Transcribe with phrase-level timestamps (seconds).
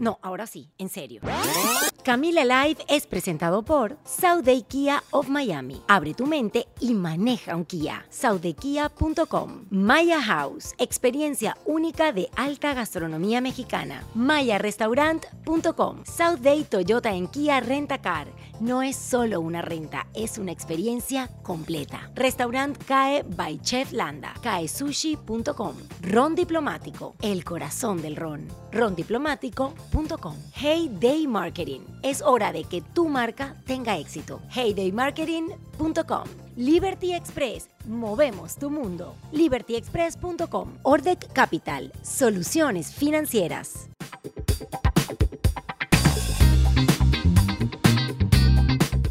[0.00, 1.20] No, ahora sí, en serio.
[2.02, 3.98] Camila Live es presentado por
[4.42, 5.82] Day Kia of Miami.
[5.86, 8.06] Abre tu mente y maneja un Kia.
[8.08, 9.66] SouthDayKia.com.
[9.68, 14.02] Maya House, experiencia única de alta gastronomía mexicana.
[14.14, 16.04] MayaRestaurant.com.
[16.40, 18.28] Day Toyota en Kia Rentacar.
[18.60, 22.10] No es solo una renta, es una experiencia completa.
[22.14, 24.32] Restaurant CAE by Chef Landa.
[24.42, 25.74] CAESushi.com.
[26.02, 28.48] Ron Diplomático, el corazón del ron.
[28.72, 29.89] RonDiplomático.com.
[30.54, 34.40] Hey Day Marketing es hora de que tu marca tenga éxito.
[34.54, 36.24] Heydaymarketing.com.
[36.56, 37.68] Liberty Express.
[37.86, 39.14] Movemos tu mundo.
[39.32, 40.78] LibertyExpress.com.
[40.82, 41.92] Ordec Capital.
[42.02, 43.88] Soluciones financieras.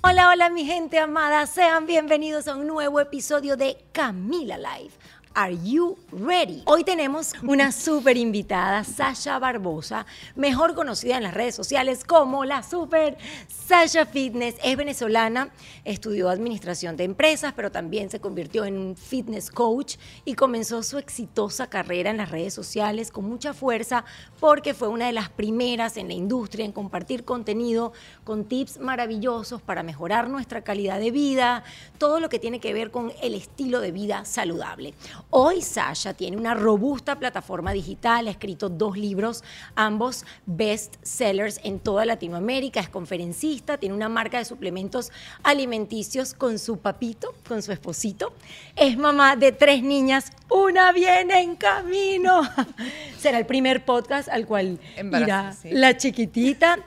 [0.01, 4.93] Hola, hola mi gente amada, sean bienvenidos a un nuevo episodio de Camila Live
[5.41, 6.63] Are You Ready?
[6.65, 12.61] Hoy tenemos una súper invitada, Sasha Barbosa, mejor conocida en las redes sociales como la
[12.61, 14.55] super Sasha Fitness.
[14.61, 15.49] Es venezolana,
[15.85, 19.95] estudió administración de empresas, pero también se convirtió en un fitness coach
[20.25, 24.03] y comenzó su exitosa carrera en las redes sociales con mucha fuerza
[24.41, 27.93] porque fue una de las primeras en la industria en compartir contenido
[28.25, 31.63] con tips maravillosos para mejorar nuestra calidad de vida,
[31.97, 34.93] todo lo que tiene que ver con el estilo de vida saludable.
[35.31, 39.43] Hoy Sasha tiene una robusta plataforma digital, ha escrito dos libros,
[39.75, 45.11] ambos best sellers en toda Latinoamérica, es conferencista, tiene una marca de suplementos
[45.43, 48.33] alimenticios con su papito, con su esposito,
[48.75, 52.41] es mamá de tres niñas, una viene en camino.
[53.19, 56.79] Será el primer podcast al cual irá la chiquitita.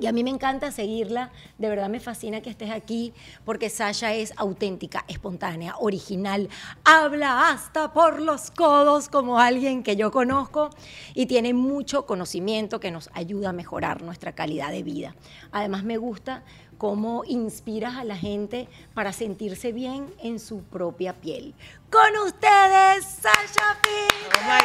[0.00, 3.12] Y a mí me encanta seguirla, de verdad me fascina que estés aquí
[3.44, 6.48] porque Sasha es auténtica, espontánea, original,
[6.84, 10.70] habla hasta por los codos como alguien que yo conozco
[11.14, 15.14] y tiene mucho conocimiento que nos ayuda a mejorar nuestra calidad de vida.
[15.52, 16.44] Además me gusta
[16.78, 21.54] cómo inspiras a la gente para sentirse bien en su propia piel.
[21.90, 24.30] Con ustedes, Sasha Fitness.
[24.34, 24.62] Oh my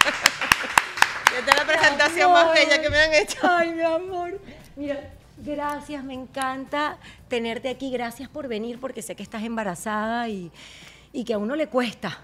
[0.00, 0.82] God.
[1.36, 3.38] Esta es la presentación más bella que me han hecho.
[3.42, 4.40] Ay, mi amor.
[4.76, 7.90] Mira, gracias, me encanta tenerte aquí.
[7.90, 10.50] Gracias por venir porque sé que estás embarazada y,
[11.26, 12.18] que a uno le cuesta.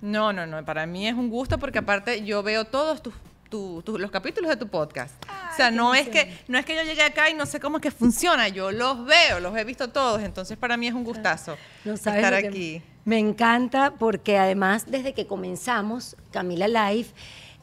[0.00, 0.64] No, no, no.
[0.64, 3.14] Para mí es un gusto porque aparte yo veo todos tus
[3.50, 5.14] los capítulos de tu podcast.
[5.24, 7.76] o sea, no es, que, no es que yo llegue acá y no sé cómo
[7.76, 11.04] es que funciona, yo los veo, los he visto todos, entonces para mí es un
[11.04, 12.82] gustazo estar aquí.
[13.04, 17.08] Me encanta porque además desde que comenzamos Camila Live,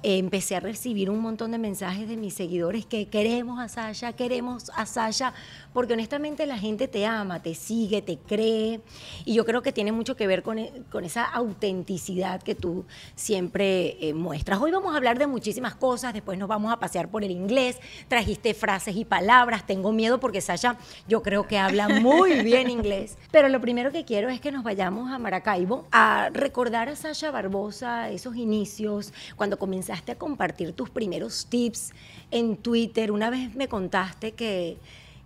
[0.03, 4.71] empecé a recibir un montón de mensajes de mis seguidores que queremos a Sasha, queremos
[4.75, 5.33] a Sasha,
[5.73, 8.81] porque honestamente la gente te ama, te sigue, te cree,
[9.25, 10.71] y yo creo que tiene mucho que ver con, e,
[11.03, 12.85] esa autenticidad que tú
[13.15, 14.59] siempre eh, muestras.
[14.59, 17.79] Hoy vamos a hablar de muchísimas cosas, después nos vamos a pasear por el inglés,
[18.07, 23.17] trajiste frases y palabras, tengo miedo porque Sasha yo creo que habla muy bien inglés,
[23.31, 27.31] pero lo primero que quiero es que nos vayamos a Maracaibo a recordar a Sasha
[27.31, 29.59] Barbosa, esos inicios, cuando
[29.91, 31.91] comenzaste a compartir tus primeros tips
[32.31, 34.77] en Twitter, una vez me contaste que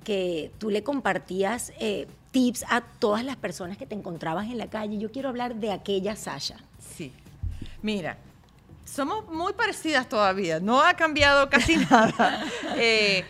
[0.03, 4.67] que tú le compartías eh, tips a todas las personas que te encontrabas en la
[4.67, 4.99] calle.
[4.99, 6.57] Yo quiero hablar de aquella Sasha.
[6.95, 7.11] Sí.
[7.81, 8.15] Mira,
[8.85, 12.45] somos muy parecidas todavía, no ha cambiado casi nada.
[12.77, 13.25] Eh,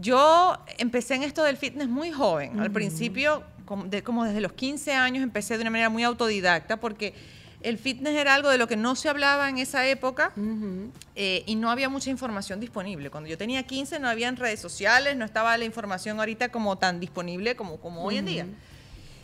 [0.00, 2.60] yo empecé en esto del fitness muy joven.
[2.60, 7.12] Al principio, como desde los 15 años, empecé de una manera muy autodidacta porque
[7.62, 10.32] el fitness era algo de lo que no se hablaba en esa época
[11.14, 13.10] eh, y no había mucha información disponible.
[13.10, 17.00] Cuando yo tenía 15 no había redes sociales, no estaba la información ahorita como tan
[17.00, 18.46] disponible como, como hoy en día.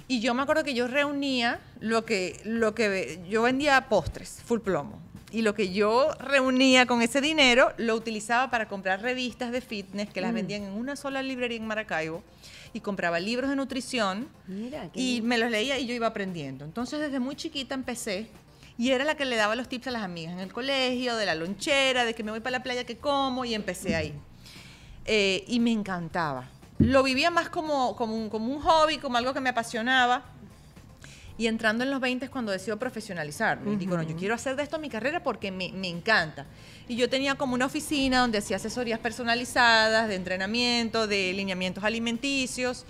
[0.08, 4.61] Y yo me acuerdo que yo reunía lo que, lo que yo vendía postres, full
[4.61, 5.00] plomo.
[5.31, 10.11] Y lo que yo reunía con ese dinero lo utilizaba para comprar revistas de fitness
[10.11, 12.23] que las vendían en una sola librería en Maracaibo
[12.72, 16.64] y compraba libros de nutrición Mira, qué y me los leía y yo iba aprendiendo.
[16.64, 18.28] Entonces desde muy chiquita empecé
[18.78, 21.26] y era la que le daba los tips a las amigas en el colegio, de
[21.26, 24.14] la lonchera, de que me voy para la playa, que como y empecé ahí.
[25.04, 26.48] Eh, y me encantaba.
[26.78, 30.24] Lo vivía más como, como, un, como un hobby, como algo que me apasionaba.
[31.43, 33.73] Y entrando en los 20 es cuando decido profesionalizarme.
[33.73, 36.47] Y digo, no, yo quiero hacer de esto mi carrera porque me, me encanta.
[36.87, 42.85] Y yo tenía como una oficina donde hacía asesorías personalizadas, de entrenamiento, de lineamientos alimenticios.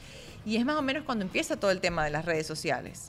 [0.44, 3.08] Y es más o menos cuando empieza todo el tema de las redes sociales.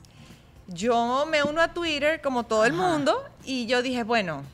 [0.66, 4.44] Yo me uno a Twitter como todo el mundo y yo dije, bueno,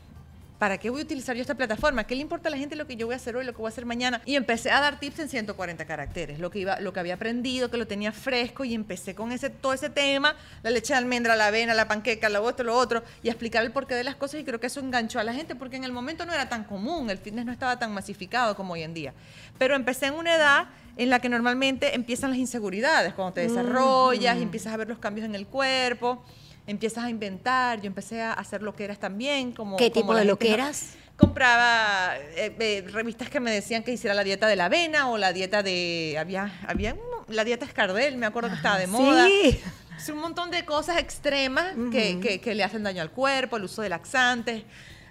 [0.60, 2.04] ¿para qué voy a utilizar yo esta plataforma?
[2.04, 3.58] ¿Qué le importa a la gente lo que yo voy a hacer hoy, lo que
[3.58, 4.20] voy a hacer mañana?
[4.26, 7.70] Y empecé a dar tips en 140 caracteres, lo que, iba, lo que había aprendido,
[7.70, 11.34] que lo tenía fresco y empecé con ese, todo ese tema, la leche de almendra,
[11.34, 14.16] la avena, la panqueca, lo otro, lo otro, y a explicar el porqué de las
[14.16, 16.50] cosas y creo que eso enganchó a la gente porque en el momento no era
[16.50, 19.14] tan común, el fitness no estaba tan masificado como hoy en día.
[19.56, 20.68] Pero empecé en una edad
[20.98, 24.98] en la que normalmente empiezan las inseguridades, cuando te desarrollas y empiezas a ver los
[24.98, 26.22] cambios en el cuerpo,
[26.66, 30.12] empiezas a inventar, yo empecé a hacer lo que eras también, como ¿Qué como tipo
[30.14, 30.94] la de lo gente que ja- eras?
[31.16, 35.18] compraba eh, eh, revistas que me decían que hiciera la dieta de la avena o
[35.18, 36.96] la dieta de había había
[37.28, 39.26] la dieta escardel me acuerdo que estaba de moda.
[39.26, 39.60] Sí.
[39.98, 43.64] es un montón de cosas extremas que, que- que le hacen daño al cuerpo el
[43.64, 44.62] uso de laxantes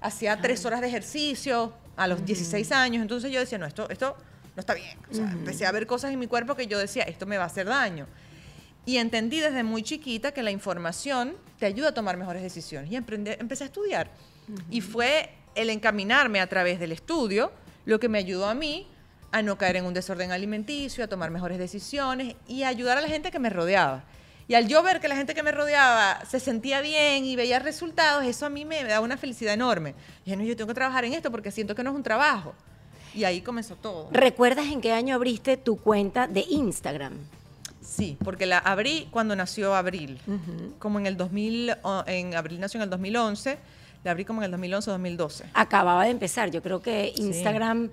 [0.01, 4.17] hacía tres horas de ejercicio a los 16 años entonces yo decía no esto esto
[4.55, 7.03] no está bien o sea, empecé a ver cosas en mi cuerpo que yo decía
[7.03, 8.07] esto me va a hacer daño
[8.85, 12.91] y entendí desde muy chiquita que la información te ayuda a tomar mejores decisiones.
[12.91, 14.09] Y empecé a estudiar.
[14.71, 17.51] Y fue el encaminarme a través del estudio
[17.85, 18.87] lo que me ayudó a mí
[19.31, 23.01] a no caer en un desorden alimenticio, a tomar mejores decisiones y a ayudar a
[23.01, 24.03] la gente que me rodeaba.
[24.47, 27.59] Y al yo ver que la gente que me rodeaba se sentía bien y veía
[27.59, 29.93] resultados, eso a mí me da una felicidad enorme.
[30.21, 32.01] Y dije, no, yo tengo que trabajar en esto porque siento que no es un
[32.01, 32.55] trabajo.
[33.13, 34.09] Y ahí comenzó todo.
[34.11, 37.13] ¿Recuerdas en qué año abriste tu cuenta de Instagram?
[37.89, 40.19] Sí, porque la abrí cuando nació Abril,
[40.77, 43.57] como en el 2000, o- en Abril nació en el 2011,
[44.03, 45.45] la abrí como en el 2011 2012.
[45.53, 46.51] Acababa de empezar.
[46.51, 47.89] Yo creo que Instagram,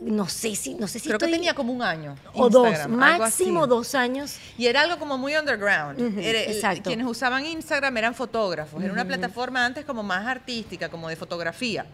[0.00, 2.16] no sé si, no sé si Creo que estoy- tenía como un año.
[2.34, 3.20] o dos, Instagram, así.
[3.20, 4.36] máximo dos años.
[4.58, 6.00] Y era algo como muy underground.
[6.00, 6.82] Ujú, Era- el- exacto.
[6.90, 8.82] Quienes usaban Instagram eran fotógrafos.
[8.82, 11.86] Era una plataforma antes como más artística, como de fotografía.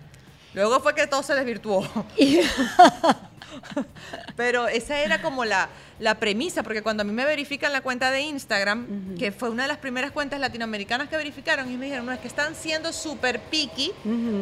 [0.54, 1.86] Luego fue que todo se desvirtuó.
[4.36, 5.68] Pero esa era como la,
[5.98, 9.62] la premisa, porque cuando a mí me verifican la cuenta de Instagram, que fue una
[9.62, 12.92] de las primeras cuentas latinoamericanas que verificaron, y me dijeron, no, es que están siendo
[12.92, 13.92] súper picky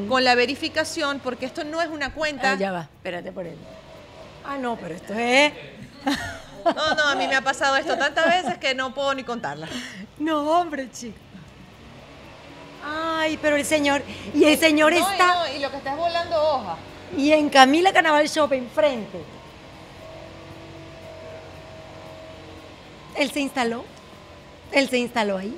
[0.08, 2.52] con la verificación, porque esto no es una cuenta.
[2.52, 3.56] Ah, ya va, espérate por él.
[4.44, 5.52] Ah, no, pero esto es...
[6.64, 9.66] No, no, a mí me ha pasado esto tantas veces que no puedo ni contarla.
[10.20, 11.18] No, hombre, chico.
[12.84, 14.02] Ay, pero el señor,
[14.34, 16.76] y el señor No, y está, no, y lo que está es volando hoja.
[17.16, 19.18] Y en Camila Carnaval Shop enfrente.
[23.16, 23.84] Él se instaló,
[24.72, 25.56] él se instaló ahí.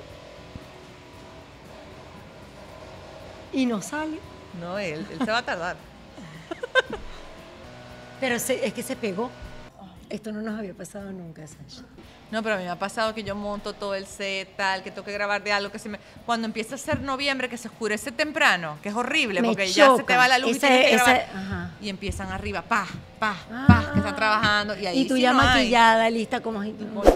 [3.53, 4.19] Y no sale.
[4.61, 5.77] No, él, él se va a tardar.
[8.21, 9.31] Pero se- es que se pegó.
[10.11, 11.85] Esto no nos había pasado nunca, Sasha.
[12.35, 14.91] No, pero a mí me ha pasado que yo monto todo el set, tal, que
[14.91, 16.01] tengo que grabar de algo que se me...
[16.27, 19.95] Cuando empieza a ser noviembre, que se oscurece temprano, que es horrible, Me porque ya
[19.95, 21.27] se te va la luz y Ese- tienes que ese- grabar.
[21.33, 21.71] ajá.
[21.81, 22.89] Y empiezan arriba, pa,
[23.21, 23.37] pa,
[23.69, 24.77] pa, que están trabajando.
[24.77, 25.47] Y ahí Y tú sí ya no hay.
[25.47, 26.61] maquillada, lista como...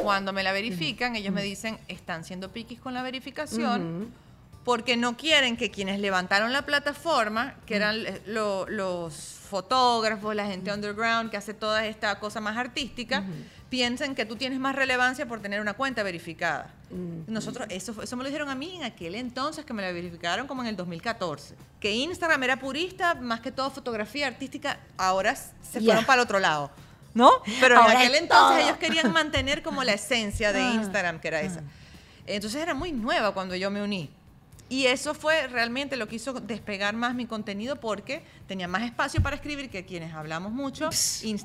[0.04, 4.12] Cuando me la verifican, ellos me dicen, están siendo piquis con la verificación,
[4.64, 10.46] porque no quieren que quienes levantaron la plataforma, que eran eh, lo- los fotógrafos, la
[10.46, 13.24] gente underground que hace toda esta cosa más artística,
[13.68, 16.72] piensen que tú tienes más relevancia por tener una cuenta verificada.
[17.26, 20.46] Nosotros, eso, eso me lo dijeron a mí en aquel entonces, que me la verificaron
[20.46, 21.54] como en el 2014.
[21.80, 26.38] Que Instagram era purista, más que todo fotografía artística, ahora se fueron para el otro
[26.38, 26.70] lado.
[27.14, 27.30] ¿No?
[27.60, 28.66] Pero Ahora en aquel es entonces todo.
[28.68, 31.62] ellos querían mantener como la esencia de Ah, Instagram, que era esa.
[32.26, 34.10] Entonces era muy nueva cuando yo me uní.
[34.70, 39.22] Y eso fue realmente lo que hizo despegar más mi contenido porque tenía más espacio
[39.22, 40.90] para escribir que quienes hablamos mucho.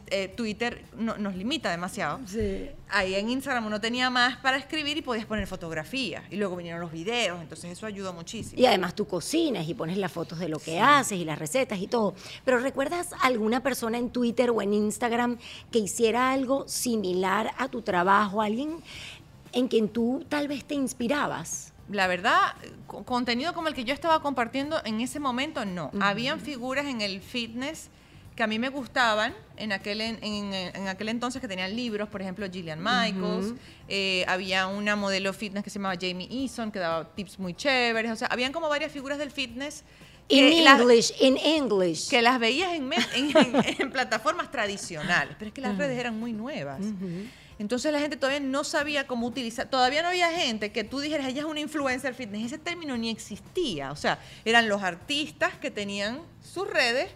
[0.09, 2.19] Eh, Twitter no- nos limita demasiado.
[2.25, 2.69] Sí.
[2.89, 6.23] Ahí en Instagram uno tenía más para escribir y podías poner fotografías.
[6.31, 8.61] Y luego vinieron los videos, entonces eso ayudó muchísimo.
[8.61, 11.79] Y además tú cocinas y pones las fotos de lo que haces y las recetas
[11.79, 12.13] y todo.
[12.43, 15.37] Pero ¿recuerdas alguna persona en Twitter o en Instagram
[15.71, 18.41] que hiciera algo similar a tu trabajo?
[18.41, 18.79] Alguien
[19.53, 21.72] en quien tú tal vez te inspirabas.
[21.89, 22.53] La verdad,
[22.87, 25.91] co- contenido como el que yo estaba compartiendo en ese momento, no.
[26.01, 27.89] Habían figuras en el fitness
[28.35, 32.09] que a mí me gustaban en aquel, en, en- en aquel entonces que tenían libros,
[32.09, 33.53] por ejemplo, Gillian Michaels.
[33.87, 38.11] eh, había una modelo fitness que se llamaba Jamie Eason que daba tips muy chéveres.
[38.11, 39.83] O sea, habían como varias figuras del fitness
[40.29, 42.09] In las- English, in English.
[42.09, 46.79] que las veías en plataformas tradicionales, pero es que las redes eran muy nuevas.
[47.59, 51.27] Entonces la gente todavía no sabía cómo utilizar, todavía no había gente que tú dijeras,
[51.27, 55.71] ella es una influencer fitness, ese término ni existía, o sea, eran los artistas que
[55.71, 57.09] tenían sus redes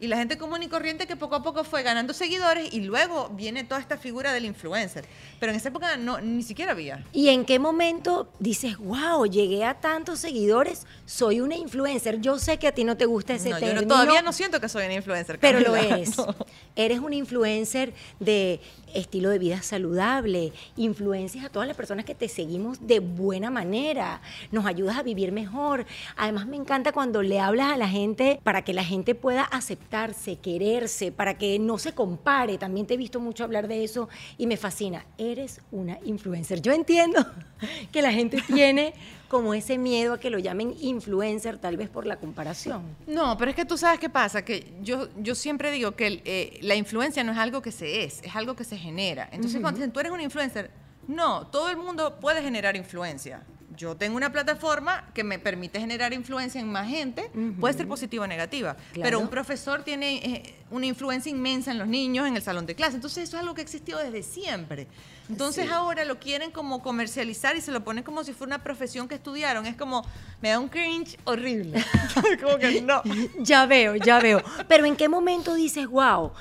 [0.00, 3.28] y la gente común y corriente que poco a poco fue ganando seguidores y luego
[3.30, 5.06] viene toda esta figura del influencer.
[5.38, 7.04] Pero en esa época no, ni siquiera había.
[7.12, 12.20] ¿Y en qué momento dices, wow, llegué a tantos seguidores, soy una influencer?
[12.20, 13.82] Yo sé que a ti no te gusta ese No, yo término.
[13.82, 15.38] no- todavía no siento que soy una influencer.
[15.38, 16.16] Pero lo eres.
[16.18, 16.34] no.
[16.76, 18.60] Eres una influencer de
[18.94, 24.20] estilo de vida saludable, influencias a todas las personas que te seguimos de buena manera,
[24.50, 25.84] nos ayudas a vivir mejor.
[26.16, 30.36] Además me encanta cuando le hablas a la gente para que la gente pueda aceptarse,
[30.36, 32.58] quererse, para que no se compare.
[32.58, 34.08] También te he visto mucho hablar de eso
[34.38, 35.04] y me fascina.
[35.18, 36.62] Eres una influencer.
[36.62, 37.24] Yo entiendo
[37.92, 38.94] que la gente tiene
[39.28, 42.82] como ese miedo a que lo llamen influencer, tal vez por la comparación.
[43.06, 46.58] No, pero es que tú sabes qué pasa, que yo, yo siempre digo que eh,
[46.62, 49.28] la influencia no es algo que se es, es algo que se genera.
[49.32, 50.70] Entonces, cuando dicen, tú eres una influencer,
[51.08, 53.42] no, todo el mundo puede generar influencia.
[53.76, 58.24] Yo tengo una plataforma que me permite generar influencia en más gente, puede ser positiva
[58.24, 59.02] o negativa, Claro.
[59.02, 62.74] pero un profesor tiene eh, una influencia inmensa en los niños, en el salón de
[62.74, 64.86] clase, entonces eso es algo que ha existido desde siempre.
[65.28, 65.72] Entonces Sí.
[65.72, 69.14] ahora lo quieren como comercializar y se lo ponen como si fuera una profesión que
[69.14, 70.04] estudiaron, es como,
[70.42, 71.82] me da un cringe horrible.
[72.42, 73.02] como que no.
[73.40, 74.42] Ya veo, ya veo.
[74.68, 76.32] Pero ¿en qué momento dices, wow,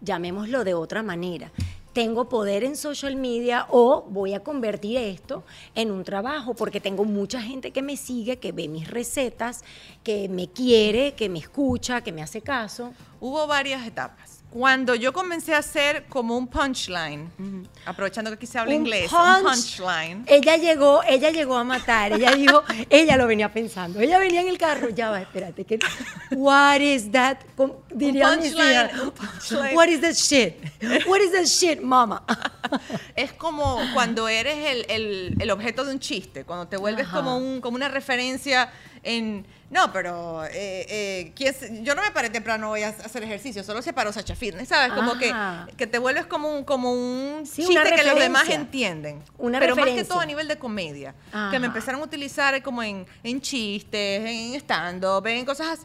[0.00, 1.50] llamémoslo de otra manera?
[1.98, 5.42] Tengo poder en social media o voy a convertir esto
[5.74, 9.64] en un trabajo porque tengo mucha gente que me sigue, que ve mis recetas,
[10.04, 12.92] que me quiere, que me escucha, que me hace caso.
[13.18, 14.37] Hubo varias etapas.
[14.50, 17.28] Cuando yo comencé a hacer como un punchline,
[17.84, 19.20] aprovechando que aquí se habla Un inglés, punch.
[19.20, 20.24] un punchline.
[20.26, 22.12] Ella llegó, ella llegó a matar.
[22.14, 24.00] Ella dijo, ella lo venía pensando.
[24.00, 25.78] Ella venía en el carro, ya va, espérate, que
[26.30, 27.38] what is that?
[27.90, 29.76] Diría mis punchline, hijas, un punchline.
[29.76, 30.54] What is that shit?
[31.06, 32.24] What is that shit, mama?
[33.16, 37.16] Es como cuando eres el, el- el objeto de un chiste, cuando te vuelves Ajá.
[37.18, 38.70] como, un, como una referencia
[39.02, 39.46] en...
[39.70, 43.62] No, pero eh, eh, ¿quién se- yo no me paré temprano voy a hacer ejercicio,
[43.62, 44.92] solo se paró Sacha Fitness, ¿sabes?
[44.94, 45.68] Como que, Ajá.
[45.76, 49.22] que te vuelves como un, como un Sí, chiste una que los demás entienden.
[49.36, 50.14] Una pero más que referencia.
[50.14, 51.58] todo a nivel de comedia, que Ajá.
[51.58, 55.82] me empezaron a utilizar como en, en chistes, en stand-up, en cosas así.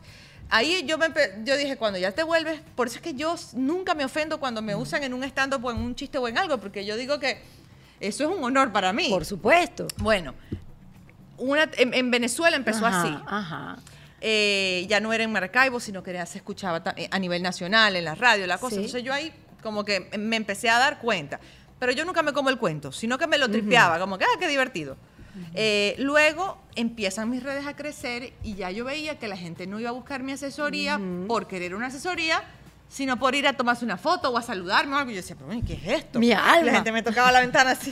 [0.50, 3.34] Ahí yo, me empe- yo dije, cuando ya te vuelves, por eso es que yo
[3.34, 6.28] s- nunca me ofendo cuando me usan en un stand-up o en un chiste o
[6.30, 7.42] en algo, porque yo digo que
[8.00, 9.10] eso es un honor para mí.
[9.10, 9.88] Por supuesto.
[9.98, 10.36] Bueno,
[11.38, 13.18] una, en, en Venezuela empezó Ajá, así.
[13.26, 13.78] Ajá.
[14.22, 17.96] Eh, ya no era en Maracaibo, sino que ya se escuchaba eh, a nivel nacional,
[17.96, 18.76] en la radio, la cosa.
[18.76, 18.82] Sí.
[18.82, 21.40] Entonces yo ahí como que me empecé a dar cuenta.
[21.80, 24.40] Pero yo nunca me como el cuento, sino que me lo tripeaba, como que, ah,
[24.40, 24.96] qué divertido.
[25.56, 29.80] Eh, luego empiezan mis redes a crecer y ya yo veía que la gente no
[29.80, 32.44] iba a buscar mi asesoría por querer una asesoría,
[32.94, 35.10] sino por ir a tomarse una foto o a saludarme o algo.
[35.10, 36.20] Y yo decía, pero ¿qué es esto?
[36.20, 36.62] Mi alma.
[36.68, 37.92] La gente me tocaba la ventana así,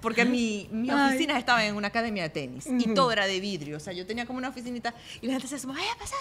[0.00, 1.10] porque mi, mi Ay.
[1.10, 3.76] oficina estaba en una academia de tenis y todo era de vidrio.
[3.76, 6.16] O sea, yo tenía como una oficinita y la gente se asomaba, ¡eh, pasa,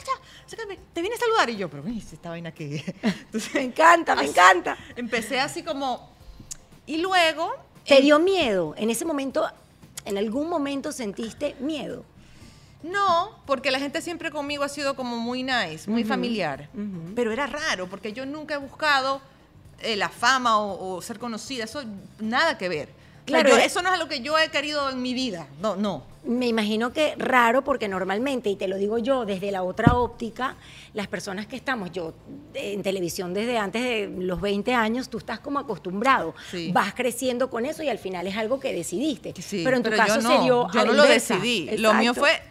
[0.45, 0.77] sácame!
[0.93, 1.49] Te vine a saludar.
[1.49, 2.83] Y yo, pero ¿y esta vaina qué?
[3.01, 4.77] Entonces, Me encanta, me así- encanta.
[4.95, 6.15] Empecé así como...
[6.85, 7.51] Y luego...
[7.83, 8.75] ¿Te en- dio miedo?
[8.77, 9.49] En ese momento,
[10.05, 12.05] en algún momento sentiste miedo.
[12.83, 16.69] No, porque la gente siempre conmigo ha sido como muy nice, muy familiar.
[17.15, 19.19] Pero era raro, porque yo nunca he buscado
[19.81, 21.63] eh, la fama o, o ser conocida.
[21.63, 21.83] Eso
[22.19, 22.89] nada que ver.
[22.89, 23.65] O sea, Claro, yo- eh.
[23.65, 25.47] eso no es lo que yo he querido en mi vida.
[25.61, 26.03] No, no.
[26.23, 30.55] Me imagino que raro porque normalmente, y te lo digo yo desde la otra óptica,
[30.93, 32.13] las personas que estamos, yo
[32.53, 36.71] eh, en televisión desde antes de los 20 años, tú estás como acostumbrado, Sí.
[36.73, 39.33] vas creciendo con eso y al final es algo que decidiste.
[39.41, 41.77] Sí, pero en tu caso no, se dio yo a no lo decidí.
[41.77, 42.41] Lo mío fue,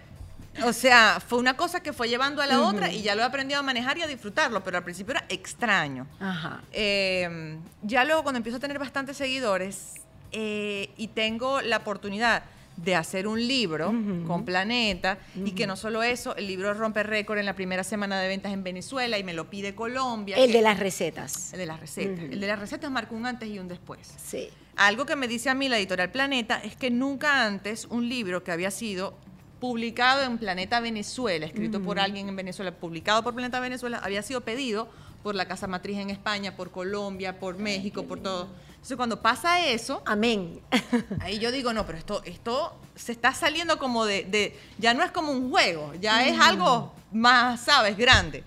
[0.64, 3.25] o sea, fue una cosa que fue llevando a la otra y ya lo he
[3.25, 6.06] aprendido a manejar y a disfrutarlo, pero al principio era extraño.
[6.20, 6.62] Ajá.
[6.72, 9.94] Eh, ya luego cuando empiezo a tener bastantes seguidores
[10.32, 12.42] eh, y tengo la oportunidad
[12.76, 13.86] de hacer un libro
[14.26, 18.20] con Planeta y que no solo eso, el libro rompe récord en la primera semana
[18.20, 20.36] de ventas en Venezuela y me lo pide Colombia.
[20.36, 21.54] El que- de las recetas.
[21.54, 22.25] el de las recetas.
[22.25, 24.06] El de las recetas marcó un antes y un después.
[24.22, 24.50] Sí.
[24.76, 28.44] Algo que me dice a mí la editorial Planeta es que nunca antes un libro
[28.44, 29.16] que había sido
[29.60, 34.40] publicado en Planeta Venezuela, escrito por alguien en Venezuela, publicado por Planeta Venezuela, había sido
[34.42, 34.88] pedido
[35.22, 38.48] por la Casa Matriz en España, por Colombia, por México, por todo.
[38.75, 40.60] Entonces cuando pasa eso, Amén.
[41.20, 45.02] ahí yo digo, no, pero esto, esto se está saliendo como de, de- ya no
[45.02, 47.96] es como un juego, ya es algo más, ¿sabes?
[47.96, 48.44] Grande.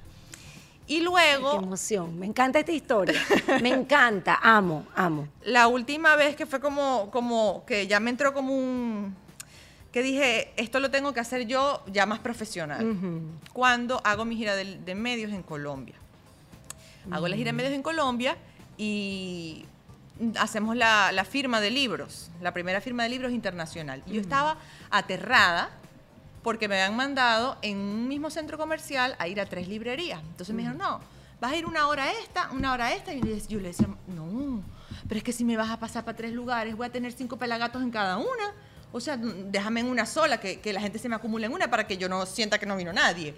[0.88, 2.18] Y Qué luego, emoción.
[2.18, 3.22] Me encanta esta historia.
[3.62, 4.40] Me encanta.
[4.42, 5.28] Amo, amo.
[5.44, 9.16] la última vez que fue como, como que ya me entró como un,
[9.92, 12.96] que dije, esto lo tengo que hacer yo ya más profesional.
[13.54, 15.96] Cuando hago mi gira de, de medios en Colombia.
[17.12, 18.38] Hago la gira de medios en Colombia
[18.78, 19.66] y
[20.38, 24.04] hacemos la, la firma de libros, la primera firma de libros internacional.
[24.06, 24.58] Y yo estaba
[24.92, 25.70] aterrada
[26.44, 30.22] porque me habían mandado en un mismo centro comercial a ir a tres librerías.
[30.22, 31.00] Entonces me dijeron, no,
[31.42, 33.14] vas a ir una hora a esta, una hora a esta.
[33.14, 34.62] Y yo le decía, no,
[35.08, 37.38] pero es que si me vas a pasar para tres lugares, voy a tener cinco
[37.38, 38.54] pelagatos en cada una.
[38.92, 41.70] O sea, déjame en una sola, que, que la gente se me acumule en una
[41.70, 43.36] para que yo no sienta que no vino nadie.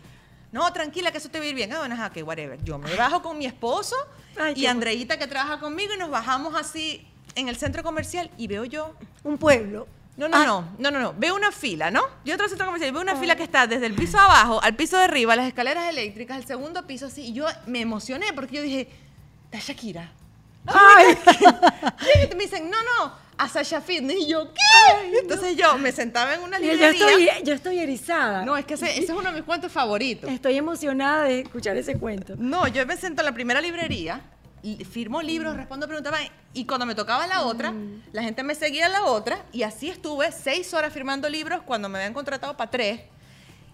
[0.51, 1.71] No, tranquila, que eso te va a ir bien.
[1.73, 2.61] Ah, bueno, ajá, que whatever.
[2.63, 3.95] Yo me bajo con mi esposo
[4.37, 8.47] Ay, y Andreita que trabaja conmigo y nos bajamos así en el centro comercial y
[8.47, 8.93] veo yo
[9.23, 9.87] Un pueblo.
[10.17, 10.45] no, no, Ah.
[10.45, 11.13] no, no, no, no.
[11.17, 12.01] Veo una fila, ¿no?
[12.25, 14.61] Yo entro al centro comercial y veo una fila que está desde el piso abajo
[14.61, 17.21] al piso de arriba, las escaleras eléctricas, el segundo piso así.
[17.27, 18.89] Y yo me emocioné porque yo dije,
[19.51, 20.11] está Shakira.
[20.67, 21.17] Ay,
[22.31, 24.17] Y me dicen, no, no, a Sasha Fitness.
[24.19, 25.19] Y yo, ¿qué?
[25.19, 26.91] Entonces yo me sentaba en una yo librería.
[26.91, 28.45] estoy, yo estoy erizada.
[28.45, 30.29] No, es que ese, ese es uno de mis cuentos favoritos.
[30.29, 32.35] Estoy emocionada de escuchar ese cuento.
[32.37, 34.21] No, yo me sento en la primera librería,
[34.91, 36.13] firmo libros, respondo preguntas,
[36.53, 37.73] y cuando me tocaba la otra,
[38.11, 41.89] la gente me seguía a la otra, y así estuve seis horas firmando libros cuando
[41.89, 43.01] me habían contratado para tres.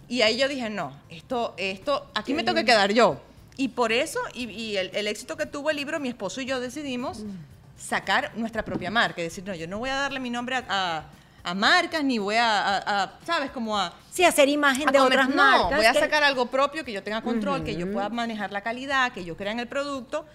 [0.07, 3.19] Y ahí yo dije, no, esto, esto, aquí me tengo que quedar yo.
[3.57, 6.45] Y por eso, y, y el, el éxito que tuvo el libro, mi esposo y
[6.45, 7.23] yo decidimos
[7.77, 9.21] sacar nuestra propia marca.
[9.21, 11.03] Es decir, no, yo no voy a darle mi nombre a, a-
[11.43, 13.51] a marcas, ni voy a, a- a, ¿sabes?
[13.51, 15.77] Como a, Sí, hacer imagen a de otras no, marcas.
[15.77, 18.61] voy a que- sacar algo propio que yo tenga control, que yo pueda manejar la
[18.61, 20.25] calidad, que yo crea en el producto.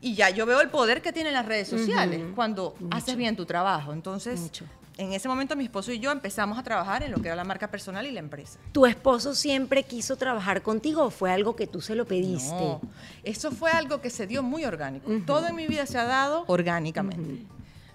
[0.00, 3.46] Y ya yo veo el poder que tienen las redes sociales cuando haces bien tu
[3.46, 3.92] trabajo.
[3.92, 4.64] Entonces, Mucho.
[4.96, 7.44] En ese momento mi esposo y yo empezamos a trabajar en lo que era la
[7.44, 8.58] marca personal y la empresa.
[8.72, 12.50] ¿Tu esposo siempre quiso trabajar contigo o fue algo que tú se lo pediste?
[12.50, 12.80] No,
[13.22, 15.10] eso fue algo que se dio muy orgánico.
[15.26, 17.46] Todo en mi vida se ha dado orgánicamente.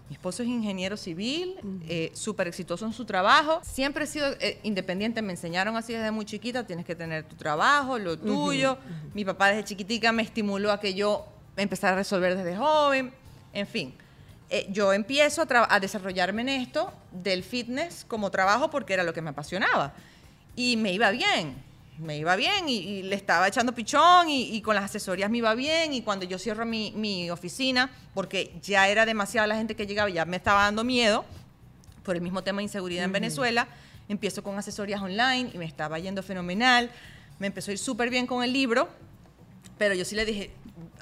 [0.09, 1.55] Mi esposo es ingeniero civil,
[1.87, 3.61] eh, súper exitoso en su trabajo.
[3.63, 7.35] Siempre he sido eh, independiente, me enseñaron así desde muy chiquita, tienes que tener tu
[7.37, 8.77] trabajo, lo tuyo.
[9.13, 13.13] Mi papá desde chiquitica me estimuló a que yo empezara a resolver desde joven.
[13.53, 13.93] En fin,
[14.53, 19.21] eh, yo empiezo a, desarrollarme en esto del fitness como trabajo porque era lo que
[19.21, 19.93] me apasionaba.
[20.57, 21.55] Y me iba bien,
[21.97, 25.37] me iba bien y, y le estaba echando pichón y, y con las asesorías me
[25.37, 29.73] iba bien y cuando yo cierro mi, mi oficina, porque ya era demasiada la gente
[29.73, 31.23] que llegaba, ya me estaba dando miedo
[32.03, 33.69] por el mismo tema de inseguridad en Venezuela,
[34.09, 36.91] empiezo con asesorías online y me estaba yendo fenomenal,
[37.39, 38.89] me empezó a ir súper bien con el libro,
[39.77, 40.51] pero yo sí le dije,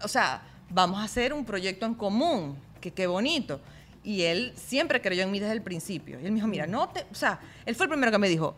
[0.03, 3.59] o sea, vamos a hacer un proyecto en común, que qué bonito.
[4.03, 6.19] Y él siempre creyó en mí desde el principio.
[6.19, 8.29] Y él me dijo, mira, no te, o sea, él fue el primero que me
[8.29, 8.55] dijo,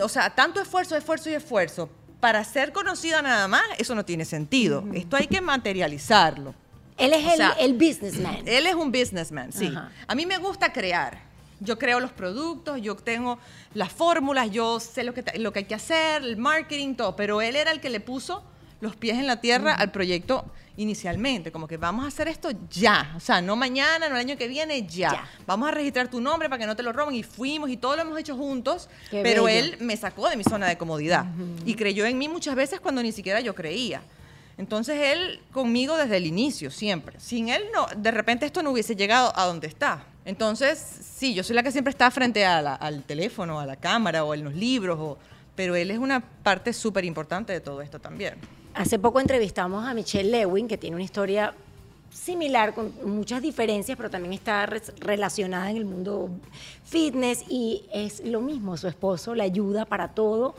[0.00, 1.88] o sea, tanto esfuerzo, esfuerzo y esfuerzo
[2.20, 4.84] para ser conocida nada más, eso no tiene sentido.
[4.94, 6.54] Esto hay que materializarlo.
[6.96, 8.38] Él es O el, sea, el businessman.
[8.46, 9.72] Él es un businessman, sí.
[10.06, 11.20] A mí me gusta crear.
[11.60, 13.38] Yo creo los productos, yo tengo
[13.74, 17.16] las fórmulas, yo sé lo que, lo que hay que hacer, el marketing, todo.
[17.16, 18.42] Pero él era el que le puso
[18.80, 20.44] los pies en la tierra al proyecto
[20.76, 21.50] inicialmente.
[21.50, 23.12] Como que vamos a hacer esto ya.
[23.16, 25.10] O sea, no mañana, no el año que viene, ya.
[25.12, 25.28] Ya.
[25.46, 27.14] Vamos a registrar tu nombre para que no te lo roben.
[27.14, 28.88] Y fuimos y todo lo hemos hecho juntos.
[29.10, 29.74] Qué pero bello.
[29.74, 31.24] él me sacó de mi zona de comodidad.
[31.64, 34.02] Y creyó en mí muchas veces cuando ni siquiera yo creía.
[34.58, 37.20] Entonces él conmigo desde el inicio, siempre.
[37.20, 40.04] Sin él, no, de repente esto no hubiese llegado a donde está.
[40.24, 40.78] Entonces,
[41.14, 44.24] sí, yo soy la que siempre está frente a la- al teléfono, a la cámara
[44.24, 45.18] o en los libros, o-
[45.54, 48.34] pero él es una parte súper importante de todo esto también.
[48.76, 51.54] Hace poco entrevistamos a Michelle Lewin, que tiene una historia
[52.10, 54.66] similar, con muchas diferencias, pero también está
[55.00, 56.28] relacionada en el mundo
[56.84, 60.54] fitness y es lo mismo, su esposo la ayuda para todo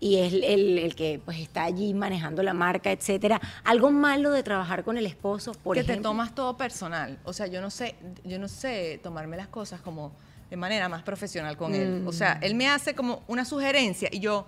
[0.00, 3.40] y es el, el que pues está allí manejando la marca, etcétera.
[3.62, 5.96] Algo malo de trabajar con el esposo, por que ejemplo.
[5.96, 7.18] te tomas todo personal.
[7.22, 10.10] O sea, yo no sé, yo no sé tomarme las cosas como
[10.48, 12.02] de manera más profesional con él.
[12.04, 14.44] O sea, él me hace como una sugerencia y yo,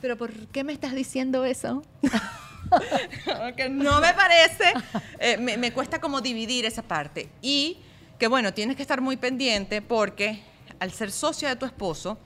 [0.00, 1.84] pero ¿por qué me estás diciendo eso?
[3.70, 4.72] no me parece.
[5.18, 7.28] Eh, me, me cuesta como dividir esa parte.
[7.42, 7.78] Y
[8.18, 10.42] que bueno, tienes que estar muy pendiente porque
[10.78, 12.18] al ser socio de tu esposo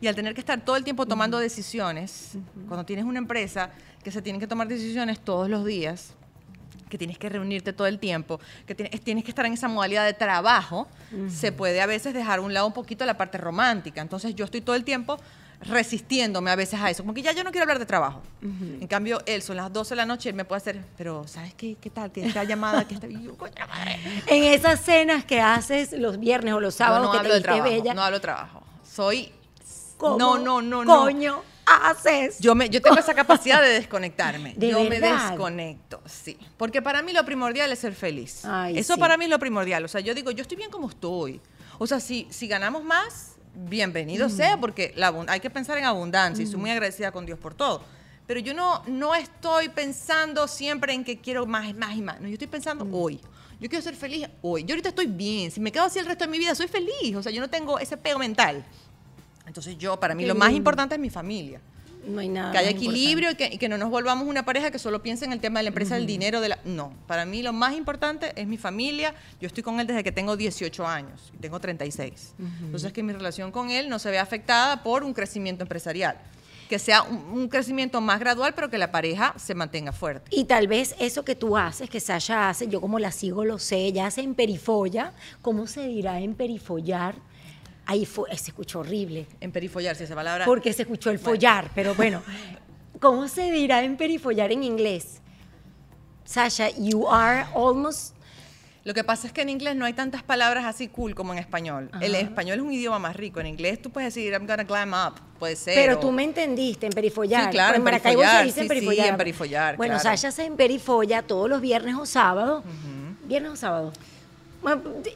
[0.00, 3.70] y al tener que estar todo el tiempo tomando decisiones, cuando tienes una empresa
[4.02, 6.14] que se tienen que tomar decisiones todos los días,
[6.88, 10.04] que tienes que reunirte todo el tiempo, que tienes, tienes que estar en esa modalidad
[10.06, 10.88] de trabajo,
[11.28, 14.00] se puede a veces dejar a un lado un poquito la parte romántica.
[14.00, 15.18] Entonces yo estoy todo el tiempo
[15.60, 18.22] resistiéndome a veces a eso, como que ya yo no quiero hablar de trabajo.
[18.42, 21.54] En cambio, él son las 12 de la noche, él me puede hacer, pero ¿sabes
[21.54, 22.10] qué, qué tal?
[22.10, 23.06] Tienes la llamada que está...
[23.06, 23.98] y yo, "Coño, madre".
[24.26, 27.40] En esas cenas que haces los viernes o los sábados no que hablo te de
[27.42, 28.62] trabajo, bella, no hablo de trabajo.
[28.88, 29.32] Soy...
[29.96, 30.96] ¿cómo No, no, no, no.
[31.02, 32.38] coño haces?
[32.38, 34.54] Yo, me, yo tengo esa capacidad de desconectarme.
[34.56, 36.38] ¿De yo me desconecto, sí.
[36.56, 38.44] Porque para mí lo primordial es ser feliz.
[38.44, 39.00] Ay, Eso sí.
[39.00, 39.84] para mí es lo primordial.
[39.84, 41.40] O sea, yo digo, yo estoy bien como estoy.
[41.78, 46.42] O sea, si, si ganamos más, bienvenido sea, porque la hay que pensar en abundancia
[46.42, 47.82] y soy muy agradecida con Dios por todo.
[48.26, 52.20] Pero yo no, no estoy pensando siempre en que quiero más, más y más.
[52.20, 53.20] No, yo estoy pensando hoy.
[53.58, 54.64] Yo quiero ser feliz hoy.
[54.64, 55.50] Yo ahorita estoy bien.
[55.50, 57.16] Si me quedo así el resto de mi vida, soy feliz.
[57.16, 58.64] O sea, yo no tengo ese pego mental.
[59.46, 61.60] Entonces yo, para mí, Qué lo más importante es mi familia.
[62.08, 62.52] No hay nada.
[62.52, 65.32] Que haya equilibrio y que, que no nos volvamos una pareja que solo piensa en
[65.32, 66.40] el tema de la empresa, del dinero.
[66.40, 69.14] De la, no, para mí lo más importante es mi familia.
[69.40, 72.34] Yo estoy con él desde que tengo 18 años y tengo 36.
[72.62, 76.16] Entonces que mi relación con él no se vea afectada por un crecimiento empresarial.
[76.68, 80.28] Que sea un, un crecimiento más gradual, pero que la pareja se mantenga fuerte.
[80.30, 83.58] Y tal vez eso que tú haces, que Sasha hace, yo como la sigo lo
[83.58, 85.14] sé, ella hace en perifolla.
[85.40, 87.14] ¿Cómo se dirá en perifollar?
[87.90, 90.44] Ahí fue, se escuchó horrible, En perifollarse esa palabra.
[90.44, 92.22] porque se escuchó el follar, pero bueno.
[93.00, 95.22] ¿Cómo se dirá en perifollar en inglés?
[96.24, 98.14] Sasha, you are almost...
[98.84, 101.38] Lo que pasa es que en inglés no hay tantas palabras así cool como en
[101.38, 101.90] español.
[102.00, 103.40] El español es un idioma más rico.
[103.40, 105.74] En inglés tú puedes decir I'm gonna climb up, puede ser.
[105.74, 107.44] Pero o- tú me entendiste, en perifollar.
[107.44, 109.08] Sí, claro, en Maracaibo se dice sí, sí, perifollar.
[109.08, 110.16] en perifollar, Bueno, claro.
[110.16, 112.64] Sasha se en perifolla todos los viernes o sábados.
[113.24, 113.92] ¿Viernes o sábado?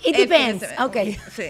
[0.04, 0.64] It depends.
[0.80, 0.96] Ok.
[1.34, 1.44] sí.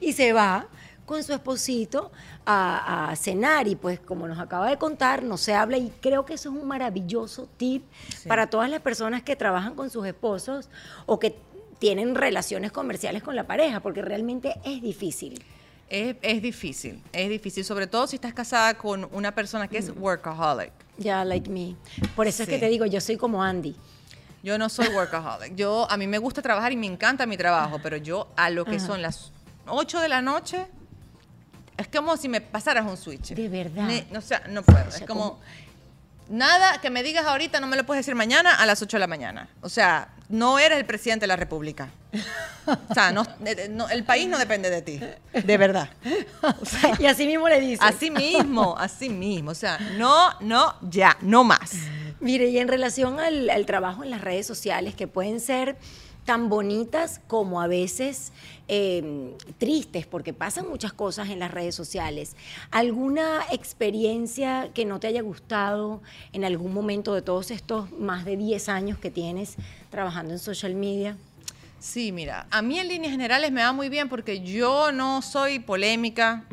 [0.00, 0.66] y se va
[1.06, 2.10] con su esposito
[2.44, 6.24] a, a cenar y pues como nos acaba de contar, no se habla y creo
[6.26, 8.28] que eso es un maravilloso tip Sí.
[8.28, 10.68] para todas las personas que trabajan con sus esposos
[11.06, 11.36] o que
[11.78, 15.42] tienen relaciones comerciales con la pareja, porque realmente es difícil.
[15.88, 19.92] Es, es difícil, es difícil, sobre todo si estás casada con una persona que es
[19.96, 20.72] workaholic.
[20.98, 21.76] Ya, like me.
[22.16, 22.60] Por eso es que Sí.
[22.60, 23.76] te digo, yo soy como Andy.
[24.46, 25.56] Yo no soy workaholic.
[25.56, 28.64] Yo, a mí me gusta trabajar y me encanta mi trabajo, pero yo a lo
[28.64, 28.86] que Ajá.
[28.86, 29.32] son las
[29.66, 30.68] 8 de la noche,
[31.76, 33.34] es como si me pasaras un switch.
[33.34, 33.82] De verdad.
[33.88, 34.88] Ne- o sea, no puedo.
[34.88, 35.40] sea, Es como.
[36.28, 39.00] Nada que me digas ahorita no me lo puedes decir mañana a las 8 de
[39.00, 39.48] la mañana.
[39.60, 41.88] O sea, no eres el presidente de la República.
[42.66, 45.00] O sea, no, eh, no- el país no depende de ti.
[45.32, 45.88] De verdad.
[46.98, 47.82] y así mismo le dice.
[47.84, 49.50] Así mismo, así mismo.
[49.50, 51.72] O sea, no, no, ya, no más.
[52.20, 55.76] Mire, y en relación al, al trabajo en las redes sociales, que pueden ser
[56.26, 58.32] tan bonitas como a veces
[58.68, 62.36] eh, tristes, porque pasan muchas cosas en las redes sociales.
[62.70, 68.36] ¿Alguna experiencia que no te haya gustado en algún momento de todos estos más de
[68.36, 69.54] 10 años que tienes
[69.90, 71.16] trabajando en social media?
[71.78, 75.60] Sí, mira, a mí en líneas generales me va muy bien porque yo no soy
[75.60, 76.44] polémica,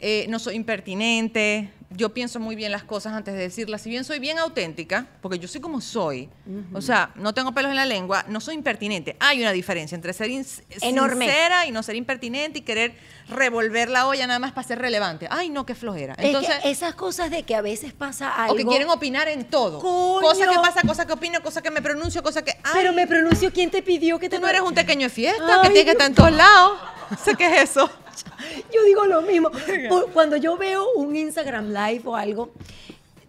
[0.00, 3.82] eh, no soy impertinente, yo pienso muy bien las cosas antes de decirlas.
[3.82, 6.28] Si bien soy bien auténtica, porque yo soy como soy,
[6.72, 9.16] o sea, no tengo pelos en la lengua, no soy impertinente.
[9.20, 10.30] Hay una diferencia entre ser
[10.80, 11.26] Enorme.
[11.26, 12.94] sincera y no ser impertinente y querer
[13.28, 15.28] revolver la olla nada más para ser relevante.
[15.30, 16.14] Ay, no, qué flojera.
[16.18, 18.54] Entonces, es que esas cosas de que a veces pasa algo...
[18.54, 19.80] o que quieren opinar en todo.
[19.80, 20.20] Coño.
[20.20, 22.52] Cosa que pasa, cosa que opino, cosa que me pronuncio, cosa que...
[22.62, 25.10] Ay, Pero me pronuncio, ¿quién te pidió que te Tú no eres un pequeño de
[25.10, 26.78] fiesta Ay, que tiene que estar en todos lados.
[27.24, 27.90] sé qué es eso.
[28.72, 29.50] Yo digo lo mismo.
[30.12, 32.52] Cuando yo veo un Instagram Live o algo,